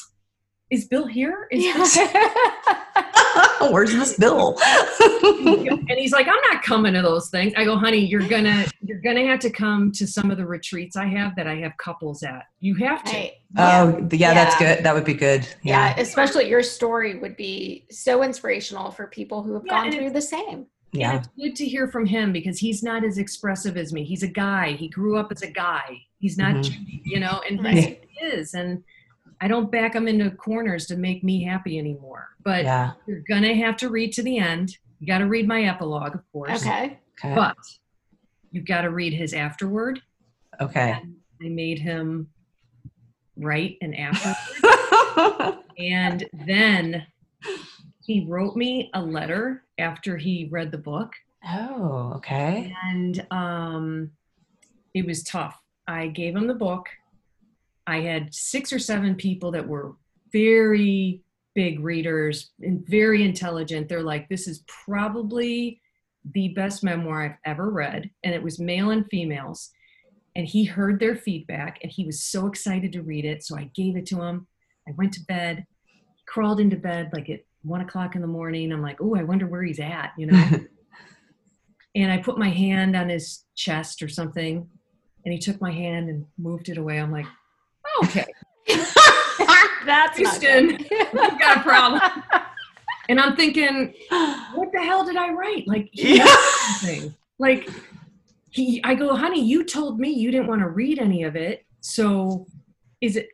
[0.71, 1.47] is Bill here?
[1.51, 1.63] Is
[1.95, 4.57] Bill Where's this bill?
[5.23, 7.53] and he's like, I'm not coming to those things.
[7.55, 10.95] I go, honey, you're gonna you're gonna have to come to some of the retreats
[10.95, 12.45] I have that I have couples at.
[12.59, 13.15] You have to.
[13.15, 13.33] Right.
[13.57, 14.75] oh, yeah, that's Yeah.
[14.75, 14.85] good.
[14.85, 15.47] That would be good.
[15.61, 15.99] Yeah, Yeah.
[16.01, 20.09] especially your story would be so inspirational for people who have Yeah, gone and through
[20.11, 20.65] the same.
[20.91, 21.11] Yeah.
[21.11, 24.03] And it's good to hear from him because he's not as expressive as me.
[24.03, 24.71] He's a guy.
[24.73, 26.01] He grew up as a guy.
[26.19, 26.63] He's not, Mhm.
[26.63, 28.03] Jimmy, you know, and Right.
[28.09, 28.53] he is.
[28.55, 28.83] And
[29.41, 32.29] I don't back them into corners to make me happy anymore.
[32.43, 32.91] But Yeah.
[33.07, 34.77] you're gonna have to read to the end.
[34.99, 36.61] You got to read my epilogue, of course.
[36.61, 36.99] Okay.
[37.17, 37.33] Okay.
[37.35, 37.57] But
[38.51, 39.99] you've got to read his afterword.
[40.59, 40.91] Okay.
[41.01, 42.29] and I made him
[43.35, 45.57] write an afterword.
[45.79, 47.07] and then
[48.05, 51.13] he wrote me a letter after he read the book.
[51.49, 52.71] oh, okay.
[52.83, 54.11] And um,
[54.93, 55.59] it was tough.
[55.87, 56.89] I gave him the book.
[57.87, 59.93] I had six or seven people that were
[60.31, 61.23] very
[61.55, 63.89] big readers and very intelligent.
[63.89, 65.81] They're like, this is probably
[66.33, 68.09] the best memoir I've ever read.
[68.23, 69.71] And it was male and females.
[70.35, 73.43] And he heard their feedback and he was so excited to read it.
[73.43, 74.47] So I gave it to him.
[74.87, 75.65] I went to bed,
[76.25, 78.71] crawled into bed like at one o'clock in the morning.
[78.71, 80.49] I'm like, oh, I wonder where he's at, you know?
[81.95, 84.67] and I put my hand on his chest or something,
[85.25, 86.99] and he took my hand and moved it away.
[86.99, 87.27] I'm like,
[88.03, 88.25] okay,
[89.85, 90.77] That's Houston.
[90.89, 92.01] you got a problem.
[93.09, 93.93] And I'm thinking,
[94.53, 95.67] what the hell did I write?
[95.67, 96.25] Like, Yeah.
[97.39, 97.67] Like,
[98.51, 101.65] he, I go, honey, you told me you didn't want to read any of it.
[101.79, 102.45] So
[103.01, 103.29] is it,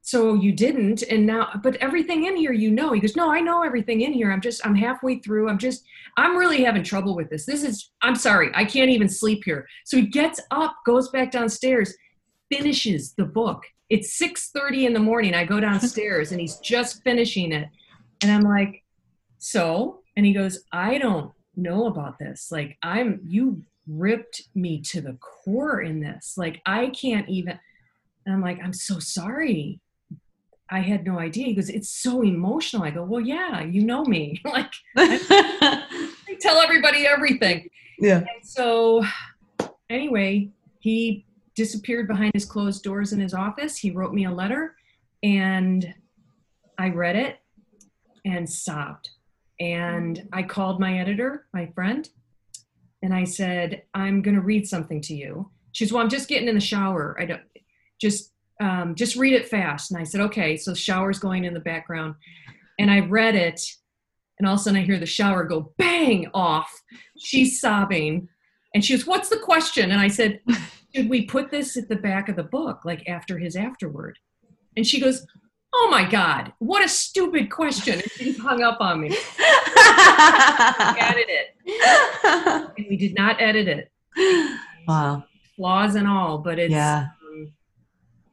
[0.00, 1.02] so you didn't.
[1.02, 4.12] And now, but everything in here, you know, he goes, no, I know everything in
[4.12, 4.30] here.
[4.32, 5.48] I'm just, I'm halfway through.
[5.48, 5.84] I'm just,
[6.16, 7.46] I'm really having trouble with this.
[7.46, 8.50] This is, I'm sorry.
[8.54, 9.66] I can't even sleep here.
[9.84, 11.94] So he gets up, goes back downstairs,
[12.50, 13.62] finishes the book.
[13.90, 15.34] It's 6:30 in the morning.
[15.34, 17.68] I go downstairs and he's just finishing it.
[18.22, 18.82] And I'm like,
[19.38, 22.50] "So?" And he goes, "I don't know about this.
[22.50, 26.34] Like I'm you ripped me to the core in this.
[26.36, 27.58] Like I can't even
[28.26, 29.80] And I'm like, "I'm so sorry.
[30.70, 34.04] I had no idea." He goes, "It's so emotional." I go, "Well, yeah, you know
[34.04, 34.40] me.
[34.44, 37.68] like I tell everybody everything."
[37.98, 38.18] yeah.
[38.18, 39.04] And so,
[39.90, 40.48] anyway,
[40.80, 41.24] he
[41.54, 43.76] disappeared behind his closed doors in his office.
[43.76, 44.74] He wrote me a letter
[45.22, 45.94] and
[46.78, 47.38] I read it
[48.24, 49.10] and sobbed.
[49.60, 52.08] And I called my editor, my friend,
[53.02, 55.50] and I said, I'm going to read something to you.
[55.72, 57.16] She says, Well, I'm just getting in the shower.
[57.20, 57.42] I don't
[58.00, 59.90] just um, just read it fast.
[59.90, 60.56] And I said, Okay.
[60.56, 62.14] So shower's going in the background.
[62.78, 63.60] And I read it,
[64.38, 66.82] and all of a sudden I hear the shower go bang off.
[67.18, 68.28] She's sobbing.
[68.74, 69.92] And she goes, What's the question?
[69.92, 70.40] And I said,
[70.94, 74.18] Should we put this at the back of the book, like after his afterward?
[74.76, 75.26] And she goes,
[75.74, 77.94] Oh my God, what a stupid question.
[77.94, 79.08] And she hung up on me.
[80.98, 81.56] edit it.
[82.76, 83.90] And we did not edit it.
[84.86, 85.24] Wow.
[85.56, 87.06] Flaws and all, but it's Yeah.
[87.26, 87.54] um,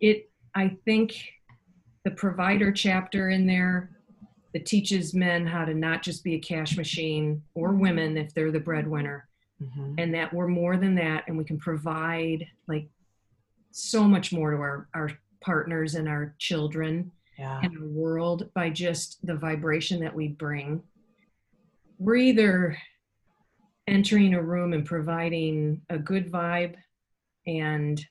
[0.01, 1.14] it I think
[2.03, 3.91] the provider chapter in there
[4.53, 8.51] that teaches men how to not just be a cash machine or women if they're
[8.51, 9.30] the breadwinner
[9.62, 9.95] Mhm.
[9.99, 12.89] and that we're more than that and we can provide like
[13.72, 17.59] so much more to our, our partners and our children Yeah.
[17.64, 20.82] and our world by just the vibration that we bring
[21.99, 22.78] we're either
[23.88, 26.76] entering a room and providing a good vibe
[27.45, 28.03] and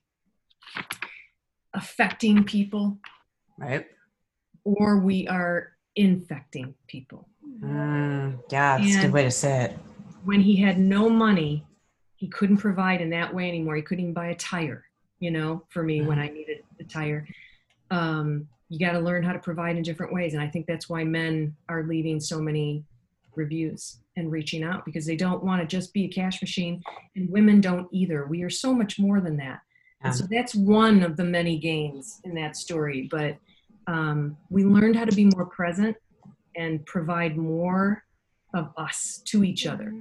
[1.75, 2.99] affecting people
[3.59, 3.87] Right.
[4.65, 7.27] or we are infecting people
[7.61, 9.79] Mm, yeah, that's a good way to say it.
[10.25, 11.65] When he had no money,
[12.17, 13.77] he couldn't provide in that way anymore.
[13.77, 14.85] He couldn't even buy a tire,
[15.19, 17.27] you know, for me when I needed a tire.
[17.91, 20.35] Um, you got to learn how to provide in different ways.
[20.35, 22.85] And I think that's why men are leaving so many
[23.35, 26.83] reviews and reaching out because they don't want to just be a cash machine.
[27.17, 28.27] And women don't either.
[28.27, 29.61] We are so much more than that.
[30.03, 33.07] And so that's one of the many gains in that story.
[33.11, 33.37] But
[33.87, 35.97] um, we learned how to be more present
[36.57, 38.05] and provide more
[38.55, 39.93] of us to each other.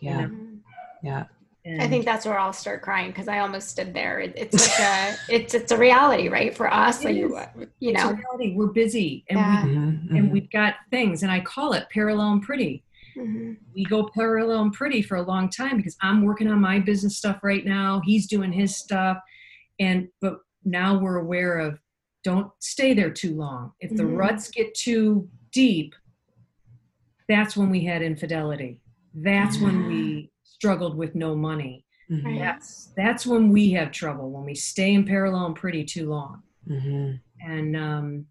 [0.00, 0.22] Yeah.
[0.26, 0.58] Mhm.
[1.02, 1.24] Yeah.
[1.64, 4.20] And I think that's where I'll start crying because I almost stood there.
[4.20, 6.54] It, it's such a it's it's a reality, right?
[6.56, 7.66] For us, It like you, is.
[7.80, 8.54] you a know, reality.
[8.54, 9.64] We're busy and Yeah.
[9.64, 10.30] we Mhm, and mhm.
[10.30, 12.84] we've got things, and I call it parallel and pretty.
[13.16, 13.56] Mhm.
[13.74, 17.16] We go parallel and pretty for a long time because I'm working on my business
[17.18, 18.00] stuff right now.
[18.04, 19.18] He's doing his stuff,
[19.80, 21.80] and but now we're aware of
[22.22, 23.72] don't stay there too long.
[23.80, 24.16] If the Mhm.
[24.18, 25.94] ruts get too deep,
[27.28, 28.80] that's when we had infidelity.
[29.14, 31.84] That's when we struggled with no money.
[32.10, 36.08] Mhm, That's that's when we have trouble when we stay in parallel and pretty too
[36.08, 36.42] long.
[36.68, 37.20] mhm.
[37.40, 38.26] and um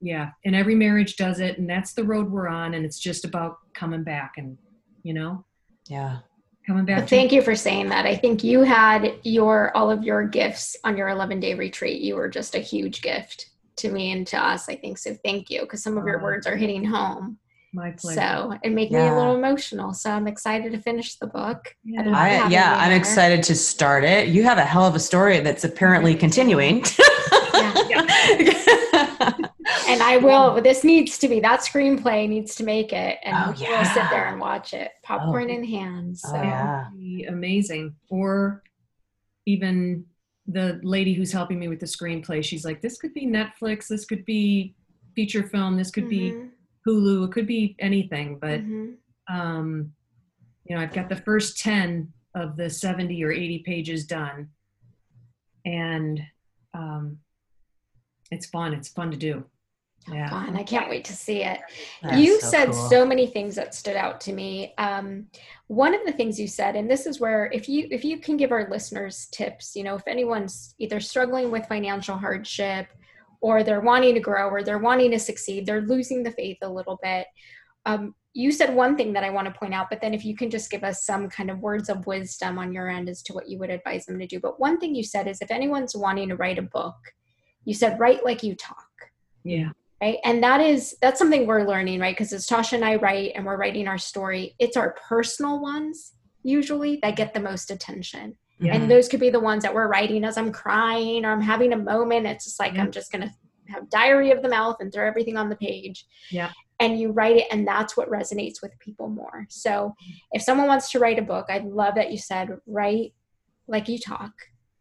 [0.00, 3.24] yeah and every marriage does it and that's the road we're on and it's just
[3.26, 4.56] about coming back and
[5.02, 5.44] you know
[5.88, 6.18] Yeah.
[6.66, 8.04] coming back But thank you for saying that.
[8.06, 12.00] I think you had your all of your gifts on your 11 day retreat.
[12.02, 14.68] You were just a huge gift to me and to us.
[14.68, 15.14] I think so.
[15.24, 16.24] Thank you because some of your Oh.
[16.24, 17.38] words are hitting home.
[17.74, 19.92] My pleasure So it made me a little emotional.
[19.94, 21.74] So I'm excited to finish the book.
[21.84, 22.02] Yeah.
[22.02, 24.28] don't I, have yeah, any I'm excited to start it.
[24.28, 26.84] You have a hell of a story that's apparently continuing.
[29.88, 30.60] And I will.
[30.62, 34.26] This needs to be that screenplay needs to make it, and Oh, we'll sit there
[34.26, 35.54] and watch it, popcorn Oh.
[35.54, 36.18] in hand.
[36.18, 36.84] So Oh, yeah.
[36.94, 38.62] Be amazing or
[39.46, 40.04] even
[40.46, 44.04] the lady who's helping me with the screenplay she's like this could be netflix this
[44.04, 44.74] could be
[45.14, 46.50] feature film this could be Mhm,
[46.86, 48.94] hulu it could be anything but mhm.
[49.28, 49.92] um,
[50.64, 54.48] you know, I've got the first 10 of the 70 or 80 pages done.
[55.64, 56.20] And
[56.74, 57.18] um,
[58.30, 58.72] it's fun.
[58.72, 59.44] It's fun to do.
[60.10, 60.30] Yeah.
[60.30, 60.56] fun.
[60.56, 61.60] I can't wait to see it.
[62.02, 62.88] That's you so said cool.
[62.88, 64.74] so many things that stood out to me.
[64.78, 65.26] Um,
[65.68, 68.36] one of the things you said, and this is where if you if you can
[68.36, 72.88] give our listeners tips, you know, if anyone's either struggling with financial hardship
[73.42, 76.68] or they're wanting to grow or they're wanting to succeed, they're losing the faith a
[76.72, 77.26] little bit.
[77.84, 80.34] Um, you said one thing that I want to point out, but then if you
[80.34, 83.34] can just give us some kind of words of wisdom on your end as to
[83.34, 84.40] what you would advise them to do.
[84.40, 86.94] But one thing you said is if anyone's wanting to write a book,
[87.64, 88.88] you said write like you talk
[89.44, 89.70] Yeah.
[90.00, 93.32] right and that is that's something we're learning right because as tasha and i write
[93.34, 96.12] and we're writing our story it's our personal ones
[96.42, 98.74] usually that get the most attention Yeah.
[98.74, 101.72] and those could be the ones that we're writing as i'm crying or i'm having
[101.72, 102.82] a moment it's just like Yeah.
[102.82, 103.32] i'm just gonna
[103.68, 106.50] have diary of the mouth and throw everything on the page Yeah.
[106.80, 109.94] and you write it and that's what resonates with people more so
[110.32, 113.14] if someone wants to write a book i love that you said write
[113.66, 114.32] like you talk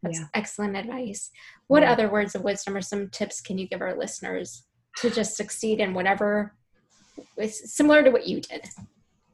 [0.03, 0.25] that's Yeah.
[0.33, 1.29] excellent advice
[1.67, 4.63] what other words of wisdom or some tips can you give our listeners
[4.97, 6.53] to just succeed in whatever
[7.37, 8.65] is similar to what you did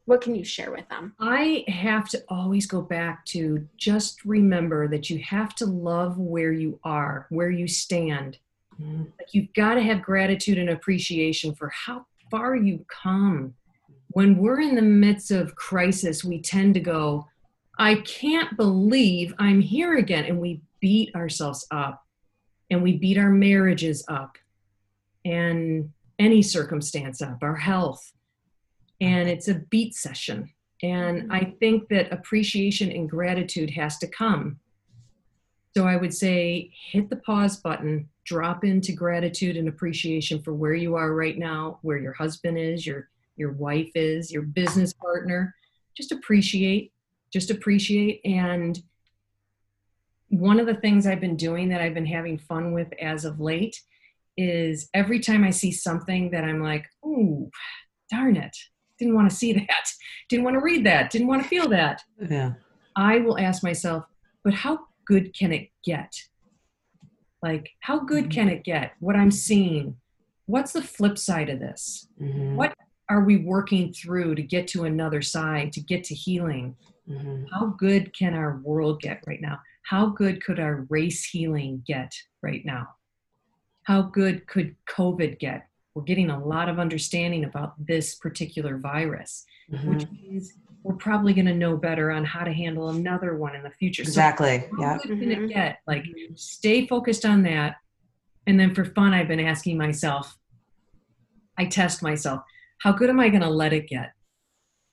[0.08, 4.88] what can you share with them I have to always go back to just remember
[4.88, 8.40] that you have to love where you are, where you stand.
[8.82, 9.12] Mhm.
[9.20, 13.54] Like you've got to have gratitude and appreciation for how far you've come.
[14.10, 17.28] When we're in the midst of crisis, we tend to go,
[17.78, 20.26] I can't believe I'm here again.
[20.26, 22.06] And we beat ourselves up
[22.70, 24.38] and we beat our marriages up
[25.26, 28.14] and any circumstance up, our health.
[29.00, 30.52] And it's a beat session.
[30.84, 31.32] And mm-hmm.
[31.32, 34.60] I think that appreciation and gratitude has to come.
[35.76, 40.74] So I would say hit the pause button, drop into gratitude and appreciation for where
[40.74, 45.54] you are right now, where your husband is, your your wife is, your business partner.
[45.96, 46.92] Just appreciate,
[47.32, 48.82] just appreciate and
[50.30, 53.40] one of the things I've been doing that I've been having fun with as of
[53.40, 53.82] late
[54.36, 57.50] is every time I see something that I'm like, "Ooh,
[58.12, 58.56] darn it.
[59.00, 59.92] Didn't want to see that.
[60.30, 61.10] Didn't want to read that.
[61.12, 62.54] Didn't want to feel that." Yeah.
[62.96, 64.06] I will ask myself,
[64.44, 66.14] "But how good can it get?"
[67.44, 68.32] Like, how good Mhm.
[68.32, 68.94] can it get?
[69.00, 69.98] What I'm seeing.
[70.48, 72.08] What's the flip side of this?
[72.20, 72.56] Mhm.
[72.56, 72.74] What
[73.10, 76.76] are we working through to get to another side, to get to healing?
[77.08, 77.46] Mhm.
[77.52, 79.60] How good can our world get right now?
[79.84, 82.96] How good could our race healing get right now?
[83.84, 85.67] How good could COVID get?
[85.98, 89.48] We're getting a lot of understanding about this particular virus,
[89.84, 90.22] which Mhm.
[90.22, 93.72] means we're probably going to know better on how to handle another one in the
[93.72, 94.04] future.
[94.04, 94.60] Exactly.
[94.78, 94.98] how Yeah.
[95.02, 95.50] good can it Mhm.
[95.50, 95.80] get?
[95.88, 97.78] Like, stay focused on that.
[98.46, 100.38] And then for fun, I've been asking myself,
[101.58, 102.44] I test myself,
[102.78, 104.12] how good am I going to let it get?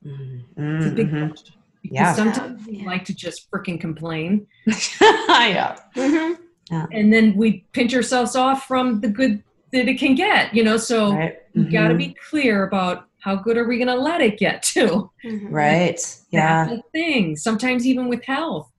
[0.06, 0.44] Mhm.
[0.56, 1.28] It's a big Mhm.
[1.28, 1.54] question.
[1.82, 2.14] Because Yeah.
[2.14, 2.86] sometimes we Yeah.
[2.86, 4.46] like to just freaking complain.
[4.66, 5.76] yeah.
[5.94, 6.38] Mhm.
[6.70, 9.42] And then we pinch ourselves off from the good
[9.74, 10.76] that it can get, you know?
[10.76, 11.36] So Right.
[11.54, 14.62] we got to be clear about how good are we going to let it get
[14.62, 15.10] to?
[15.24, 15.48] Mhm.
[15.50, 16.00] Right.
[16.30, 16.66] Yeah.
[16.66, 17.36] That's the thing.
[17.36, 18.70] Sometimes even with health.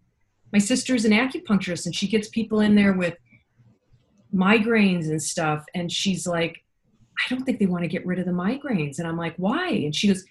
[0.54, 3.16] My sister's an acupuncturist and she gets people in there with
[4.34, 5.66] migraines and stuff.
[5.74, 6.64] And she's like,
[7.18, 9.00] I don't think they want to get rid of the migraines.
[9.00, 9.70] And I'm like, why?
[9.70, 10.24] And she goes,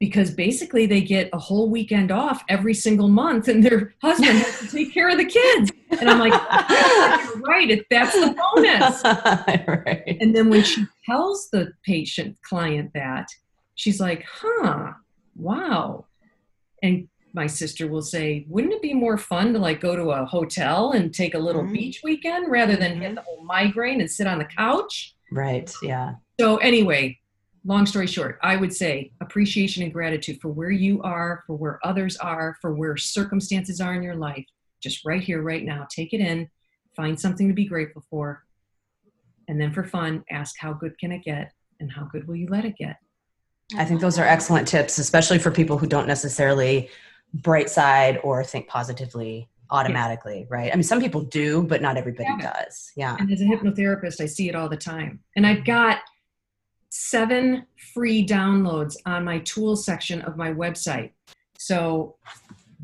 [0.00, 4.58] because basically they get a whole weekend off every single month and their husband has
[4.60, 5.70] to take care of the kids.
[6.00, 6.32] And I'm like,
[7.24, 7.70] you're right.
[7.70, 9.04] It, that's the bonus.
[9.68, 10.16] right.
[10.20, 13.26] And then when she tells the patient client that,
[13.74, 14.92] she's like, huh,
[15.36, 16.06] wow.
[16.82, 20.24] And my sister will say, wouldn't it be more fun to like go to a
[20.24, 21.72] hotel and take a little Mhm.
[21.72, 23.00] beach weekend rather than Mhm.
[23.00, 25.14] get the whole migraine and sit on the couch?
[25.30, 25.72] Right.
[25.82, 26.14] Yeah.
[26.38, 27.18] So, anyway,
[27.64, 31.78] long story short, I would say appreciation and gratitude for where you are, for where
[31.84, 34.44] others are, for where circumstances are in your life,
[34.82, 35.86] just right here, right now.
[35.90, 36.48] Take it in,
[36.96, 38.44] find something to be grateful for.
[39.48, 42.46] And then for fun, ask how good can it get and how good will you
[42.48, 42.96] let it get?
[43.76, 46.90] I think those are excellent tips, especially for people who don't necessarily
[47.32, 50.70] bright side or think positively automatically, right?
[50.70, 52.52] I mean, some people do, but not everybody Yeah.
[52.52, 52.92] does.
[52.94, 53.16] Yeah.
[53.18, 55.20] And as a hypnotherapist, I see it all the time.
[55.34, 56.00] And I've got
[56.90, 61.12] seven free downloads on my tools section of my website.
[61.56, 62.16] So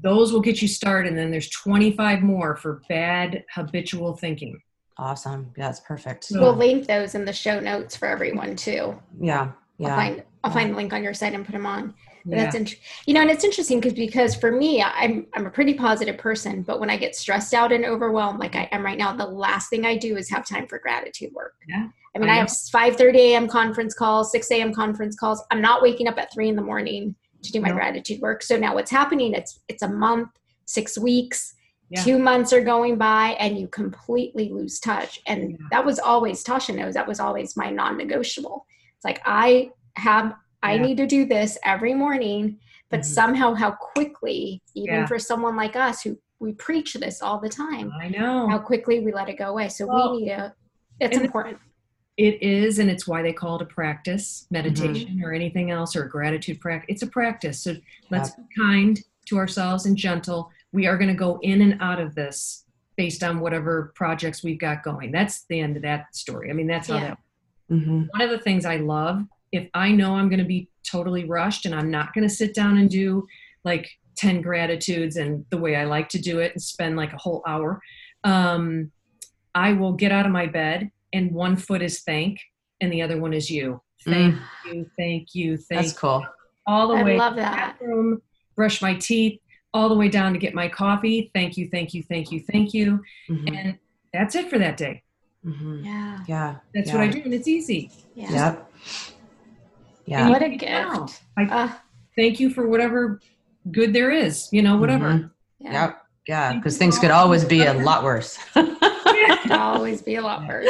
[0.03, 1.09] those will get you started.
[1.11, 4.61] And then there's 25 more for bad habitual thinking.
[4.96, 5.53] Awesome.
[5.57, 6.24] Yeah, that's perfect.
[6.24, 9.01] So- We'll link those in the show notes for everyone too.
[9.20, 9.40] Yeah.
[9.80, 9.96] I'll Yeah.
[9.96, 11.94] find I'll find the link on your site and put them on.
[12.24, 12.44] But Yeah.
[12.44, 12.76] That's int-
[13.07, 16.62] you know, and it's interesting because because for me, I'm I'm a pretty positive person,
[16.62, 19.68] but when I get stressed out and overwhelmed, like I am right now, the last
[19.70, 21.55] thing I do is have time for gratitude work.
[21.68, 23.49] Yeah, I mean, I I, have 5:30 a.m.
[23.49, 24.72] conference calls, 6 a.m.
[24.72, 25.42] conference calls.
[25.51, 27.14] I'm not waking up at three in the morning
[27.49, 27.74] to do my No.
[27.74, 28.42] gratitude work.
[28.42, 29.34] So now what's happening?
[29.34, 30.28] It's it's a month,
[30.66, 31.55] six weeks,
[31.90, 32.03] Yeah.
[32.05, 35.20] two months are going by, and you completely lose touch.
[35.26, 35.57] And Yeah.
[35.72, 38.66] that was always Tasha knows that was always my non-negotiable.
[38.96, 40.82] It's like I have I Yeah.
[40.86, 42.59] need to do this every morning,
[42.90, 43.05] but Mhm.
[43.05, 47.92] somehow how quickly, even for someone like us who we preach this all the time,
[48.01, 48.49] I know.
[48.49, 49.68] how quickly we let it go away.
[49.68, 50.53] So Well, we need to.
[51.01, 51.59] It's important.
[52.19, 54.53] It is, and it's why they call it a practice, Mm-hmm.
[54.69, 56.87] meditation or anything else, or a gratitude practice.
[56.95, 57.62] It's a practice.
[57.62, 57.77] So
[58.11, 60.51] let's be kind to ourselves and gentle.
[60.73, 62.64] We are going to go in and out of this
[62.97, 65.12] based on whatever projects we've got going.
[65.12, 66.51] That's the end of that story.
[66.51, 67.09] I mean, that's how Yeah.
[67.11, 67.19] that.
[67.69, 71.25] hmm One of the things I love, if I know I'm going to be totally
[71.25, 73.25] rushed and I'm not going to sit down and do
[73.64, 77.16] like 10 gratitudes and the way I like to do it and spend like a
[77.19, 77.81] whole hour,
[78.25, 78.91] um,
[79.55, 82.40] I will get out of my bed and one foot is thank
[82.80, 83.80] and the other one is you.
[84.04, 84.36] Thank
[84.66, 85.88] you, thank you, thank you.
[85.88, 86.24] That's cool.
[86.66, 87.78] all the I way love to that.
[87.78, 88.22] bathroom,
[88.56, 89.40] brush my teeth,
[89.74, 91.30] all the way down to get my coffee.
[91.34, 93.02] Thank you, thank you, thank you, thank you.
[93.28, 93.56] Mhm.
[93.59, 93.78] And
[94.12, 95.02] that's it for that day.
[95.44, 95.84] Mhm.
[95.84, 96.18] Yeah.
[96.28, 96.56] Yeah.
[96.74, 96.94] That's yeah.
[96.94, 97.90] what I do, and it's easy.
[98.14, 98.30] Yeah.
[98.32, 98.72] Yep.
[100.06, 100.20] Yeah.
[100.22, 101.22] And What a you can gift.
[101.36, 101.68] I Uh,
[102.16, 103.20] thank you for whatever
[103.70, 105.06] good there is, you know, whatever.
[105.11, 105.30] Mhm.
[105.61, 105.72] yeah.
[105.86, 106.02] Yep.
[106.28, 106.52] Yeah.
[106.54, 108.38] Because things could always be a lot worse.
[109.51, 110.68] Always be a lot worse.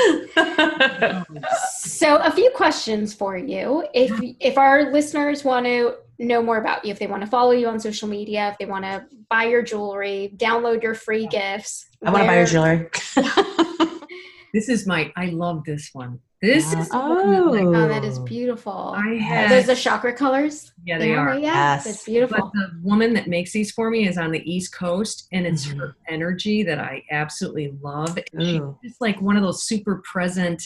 [1.81, 3.87] So, a few questions for you.
[3.95, 7.53] If if our listeners want to know more about you, if they want to follow
[7.53, 11.87] you on social media, if they want to buy your jewelry, download your free gifts.
[12.05, 12.89] I want to buy your jewelry.
[14.55, 15.13] this is my.
[15.17, 16.21] I love this one.
[16.41, 16.81] This Yeah.
[16.81, 18.95] is the one that, like, Oh, that is beautiful.
[18.97, 19.23] I Yes.
[19.25, 19.51] had.
[19.51, 20.73] Those the chakra colors.
[20.85, 21.35] yeah, they are.
[21.37, 21.87] Yeah, Yes.
[21.87, 22.37] it's beautiful.
[22.37, 22.79] But beautiful.
[22.81, 25.79] the woman that makes these for me is on the East Coast, and it's Mhm.
[25.79, 28.17] her energy that I absolutely love.
[28.33, 30.63] And She's like one of those super present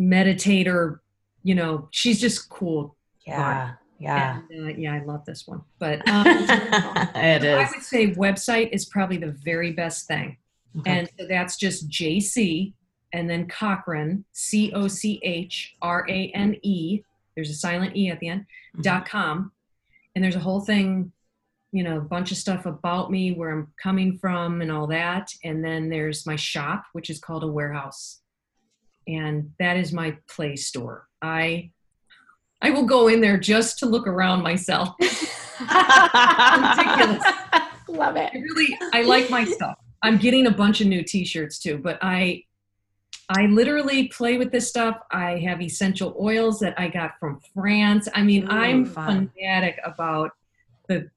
[0.00, 0.98] meditator.
[1.42, 2.96] You know, she's just cool.
[3.26, 3.74] Yeah.
[3.98, 4.40] Yeah.
[4.50, 5.62] And, uh, yeah, I love this one.
[5.78, 7.70] But um, it I is.
[7.74, 10.38] would say website is probably the very best thing.
[10.78, 10.98] Okay.
[10.98, 12.74] And so that's just JC
[13.12, 17.02] and then Cochrane, C O C H R A N E.
[17.34, 18.46] There's a silent E at the end,
[18.76, 18.82] Mhm.
[18.82, 19.52] dot com.
[20.14, 21.12] And there's a whole thing,
[21.72, 25.30] you know, a bunch of stuff about me, where I'm coming from, and all that.
[25.44, 28.20] And then there's my shop, which is called AWAREHOUSE.
[29.06, 31.06] And that is my play store.
[31.22, 31.70] I
[32.62, 34.96] I will go in there just to look around myself.
[35.60, 37.22] ridiculous.
[37.88, 38.30] Love it.
[38.34, 39.78] I really I like my stuff.
[40.02, 42.44] I'm getting a bunch of new t-shirts too, but I
[43.28, 44.98] I literally play with this stuff.
[45.10, 48.08] I have essential oils that I got from France.
[48.14, 49.30] I mean, Ooh, I'm fun.
[49.36, 50.30] fanatic about
[50.88, 51.10] the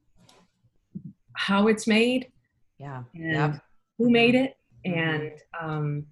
[1.33, 2.31] how it's made
[2.79, 3.03] yeah.
[3.13, 3.61] and Yep.
[3.97, 6.05] who made it and um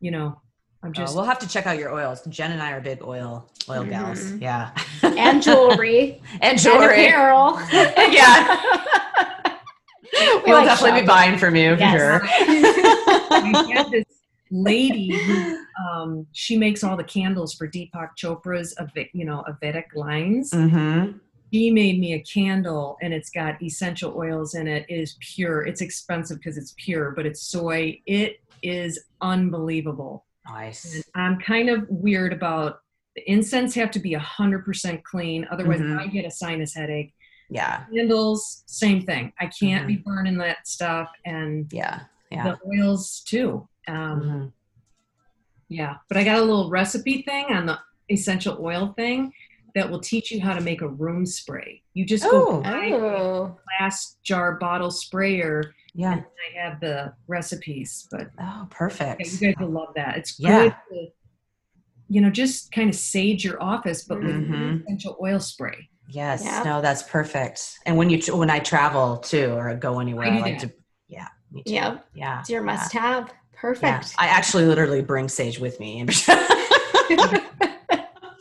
[0.00, 0.40] you know,
[0.82, 2.22] I'm Oh, just we'll have to check out your oils.
[2.28, 4.32] Jen and I are big oil oil gals.
[4.32, 4.42] Mhm.
[4.42, 4.70] Yeah.
[5.02, 6.20] And jewelry.
[6.40, 6.58] and jewelry.
[6.60, 7.06] and jewelry.
[7.06, 7.60] apparel.
[7.72, 8.56] yeah.
[10.14, 11.02] We We'll like definitely shopping.
[11.04, 11.92] be buying from you for Yes.
[11.96, 12.20] sure.
[12.24, 14.04] I had this
[14.50, 18.74] lady who um, she makes all the candles for Deepak Chopra's
[19.12, 20.50] you know Vedic lines.
[20.50, 21.18] mm-hmm.
[21.52, 24.84] She made me a candle and it's got essential oils in it.
[24.90, 25.64] It is pure.
[25.64, 27.98] It's expensive because it's pure, but it's soy.
[28.04, 30.26] It is unbelievable.
[30.46, 30.94] Nice.
[30.94, 32.80] And I'm kind of weird about
[33.16, 35.46] the incense have to be 100% clean.
[35.50, 35.98] Otherwise, Mhm.
[35.98, 37.14] I get a sinus headache.
[37.48, 37.84] Yeah.
[37.94, 39.32] Candles, same thing.
[39.40, 39.86] I can't Mm-hmm.
[39.86, 41.10] be burning that stuff.
[41.24, 42.00] And Yeah.
[42.30, 42.44] Yeah.
[42.44, 43.66] the oils too.
[43.88, 44.52] Um, Mhm.
[45.68, 47.78] Yeah, but I got a little recipe thing on the
[48.10, 49.32] essential oil thing
[49.74, 51.82] that will teach you how to make a room spray.
[51.92, 52.30] You just Oh.
[52.30, 56.12] go buy a Oh, glass jar bottle sprayer, Yeah.
[56.12, 58.08] and I have the recipes.
[58.10, 59.20] But Oh, yeah, perfect.
[59.30, 60.16] you guys will love that.
[60.16, 60.62] It's Yeah.
[60.64, 61.12] good to,
[62.08, 64.82] you know, just kind of sage your office, but with Mhm.
[64.84, 65.90] essential oil spray.
[66.08, 66.42] Yes.
[66.44, 66.62] Yeah.
[66.62, 67.78] No, that's perfect.
[67.84, 70.68] And when you when I travel too or go anywhere, I I, do like that.
[70.70, 70.74] to.
[71.08, 71.28] Yeah.
[71.50, 71.74] Me too.
[71.74, 71.98] yeah.
[72.14, 72.40] Yeah.
[72.40, 72.72] It's your yeah.
[72.72, 73.30] must have.
[73.58, 73.70] Yeah.
[73.70, 74.14] Perfect.
[74.18, 76.04] I actually literally bring sage with me,
[77.10, 77.26] no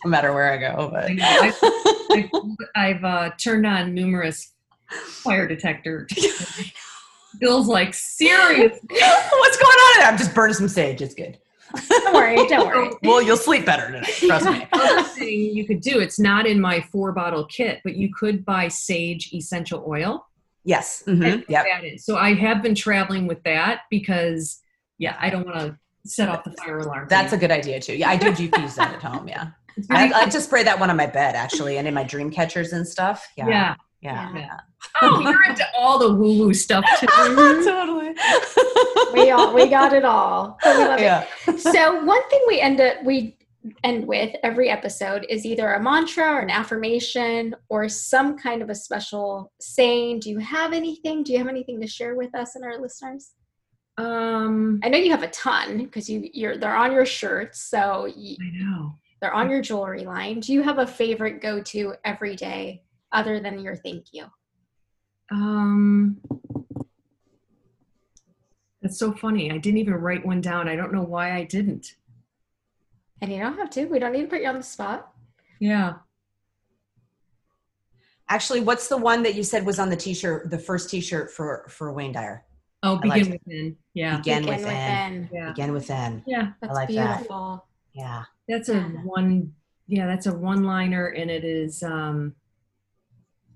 [0.05, 0.89] matter where I go.
[0.91, 2.29] But I
[2.75, 4.53] I've uh, turned on numerous
[4.91, 6.11] fire detectors.
[7.39, 8.79] Bill's like, serious.
[8.81, 10.03] what's going on?
[10.05, 11.01] I'm just burning some sage.
[11.01, 11.37] It's good.
[11.89, 12.35] don't worry.
[12.47, 12.89] Don't worry.
[13.03, 14.05] Well, you'll sleep better tonight.
[14.05, 14.67] Trust me.
[14.71, 18.45] other thing you could do it's not in my four bottle kit but you could
[18.45, 20.25] buy sage essential oil
[20.63, 21.03] Yes.
[21.07, 21.43] Mhm.
[21.49, 21.65] Yep.
[21.99, 24.61] so i have been traveling with that because
[24.97, 25.77] yeah i don't want to
[26.09, 27.95] set off the fire alarm That's a good idea too.
[27.95, 29.27] Yeah, I do diffuse that at home.
[29.27, 29.49] Yeah.
[29.89, 32.03] I, very- I like to spray that one on my bed actually, and in my
[32.03, 33.27] dream catchers and stuff.
[33.37, 33.47] Yeah.
[33.47, 34.31] yeah Yeah.
[34.35, 34.59] Yeah.
[35.01, 38.13] oh you're into all the woo woo stuff too totally.
[39.13, 40.57] We all we got it all.
[40.63, 41.25] But we love yeah.
[41.47, 41.59] it.
[41.59, 43.37] So one thing we end up we
[43.83, 48.69] end with every episode is either a mantra or an affirmation or some kind of
[48.69, 50.19] a special saying.
[50.19, 51.23] Do you have anything?
[51.23, 53.31] Do you have anything to share with us and our listeners?
[53.97, 58.05] Um I know you have a ton because you you're they're on your shirts, so
[58.05, 60.39] you, i know they're on your jewelry line.
[60.39, 64.25] Do you have a favorite go to every day other than your thank you?
[65.31, 66.17] um
[68.81, 71.95] that's so funny i didn't even write one down i don't know why i didn't
[73.21, 73.85] And you don't have to.
[73.87, 75.11] We don't need to put you on the spot.
[75.59, 75.95] yeah
[78.29, 81.65] Actually, what's the one that you said was on the t-shirt, the first t-shirt for
[81.69, 82.43] for Wayne Dyer?
[82.83, 84.67] Oh I like begin within yeah Begin, Begin within.
[84.67, 85.29] within.
[85.33, 86.23] yeah Begin within.
[86.27, 87.25] yeah That's like that.
[87.93, 88.23] Yeah.
[88.47, 88.83] That's a Yeah.
[89.03, 89.53] one
[89.87, 92.35] yeah, that's a one liner and it is um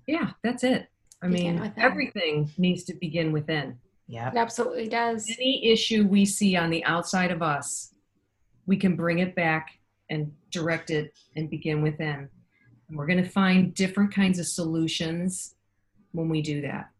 [0.06, 0.88] yeah, that's it.
[1.22, 1.82] I Begin mean, within.
[1.84, 3.78] everything needs to begin within.
[4.08, 4.34] Yep.
[4.34, 5.30] It absolutely does.
[5.38, 7.94] Any issue we see on the outside of us,
[8.66, 9.78] we can bring it back
[10.10, 12.28] and direct it and begin within.
[12.88, 15.54] And we're going to find different kinds of solutions
[16.10, 16.90] when we do that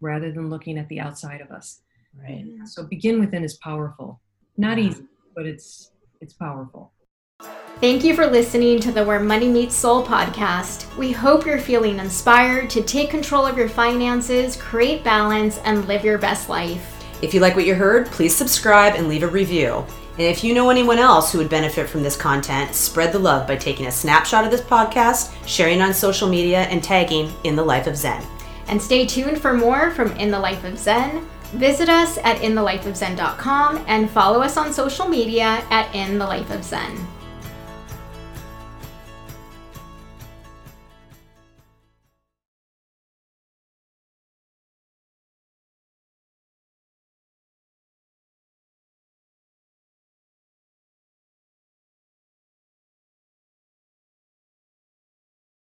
[0.00, 1.80] rather than looking at the outside of us.
[2.20, 2.44] Right.
[2.64, 4.20] So begin within is powerful.
[4.56, 4.84] Not Yeah.
[4.90, 5.04] easy,
[5.34, 6.92] but it's it's powerful.
[7.80, 10.84] Thank you for listening to the Where Money Meets Soul podcast.
[10.96, 16.04] We hope you're feeling inspired to take control of your finances, create balance, and live
[16.04, 17.04] your best life.
[17.22, 19.84] If you like what you heard, please subscribe and leave a review.
[20.18, 23.46] And if you know anyone else who would benefit from this content, spread the love
[23.46, 27.62] by taking a snapshot of this podcast, sharing on social media, and tagging In the
[27.62, 28.24] Life of Zen.
[28.68, 31.26] And stay tuned for more from In the Life of Zen.
[31.52, 36.62] Visit us at inthelifeofzen.com and follow us on social media at In the Life of
[36.62, 36.96] Zen.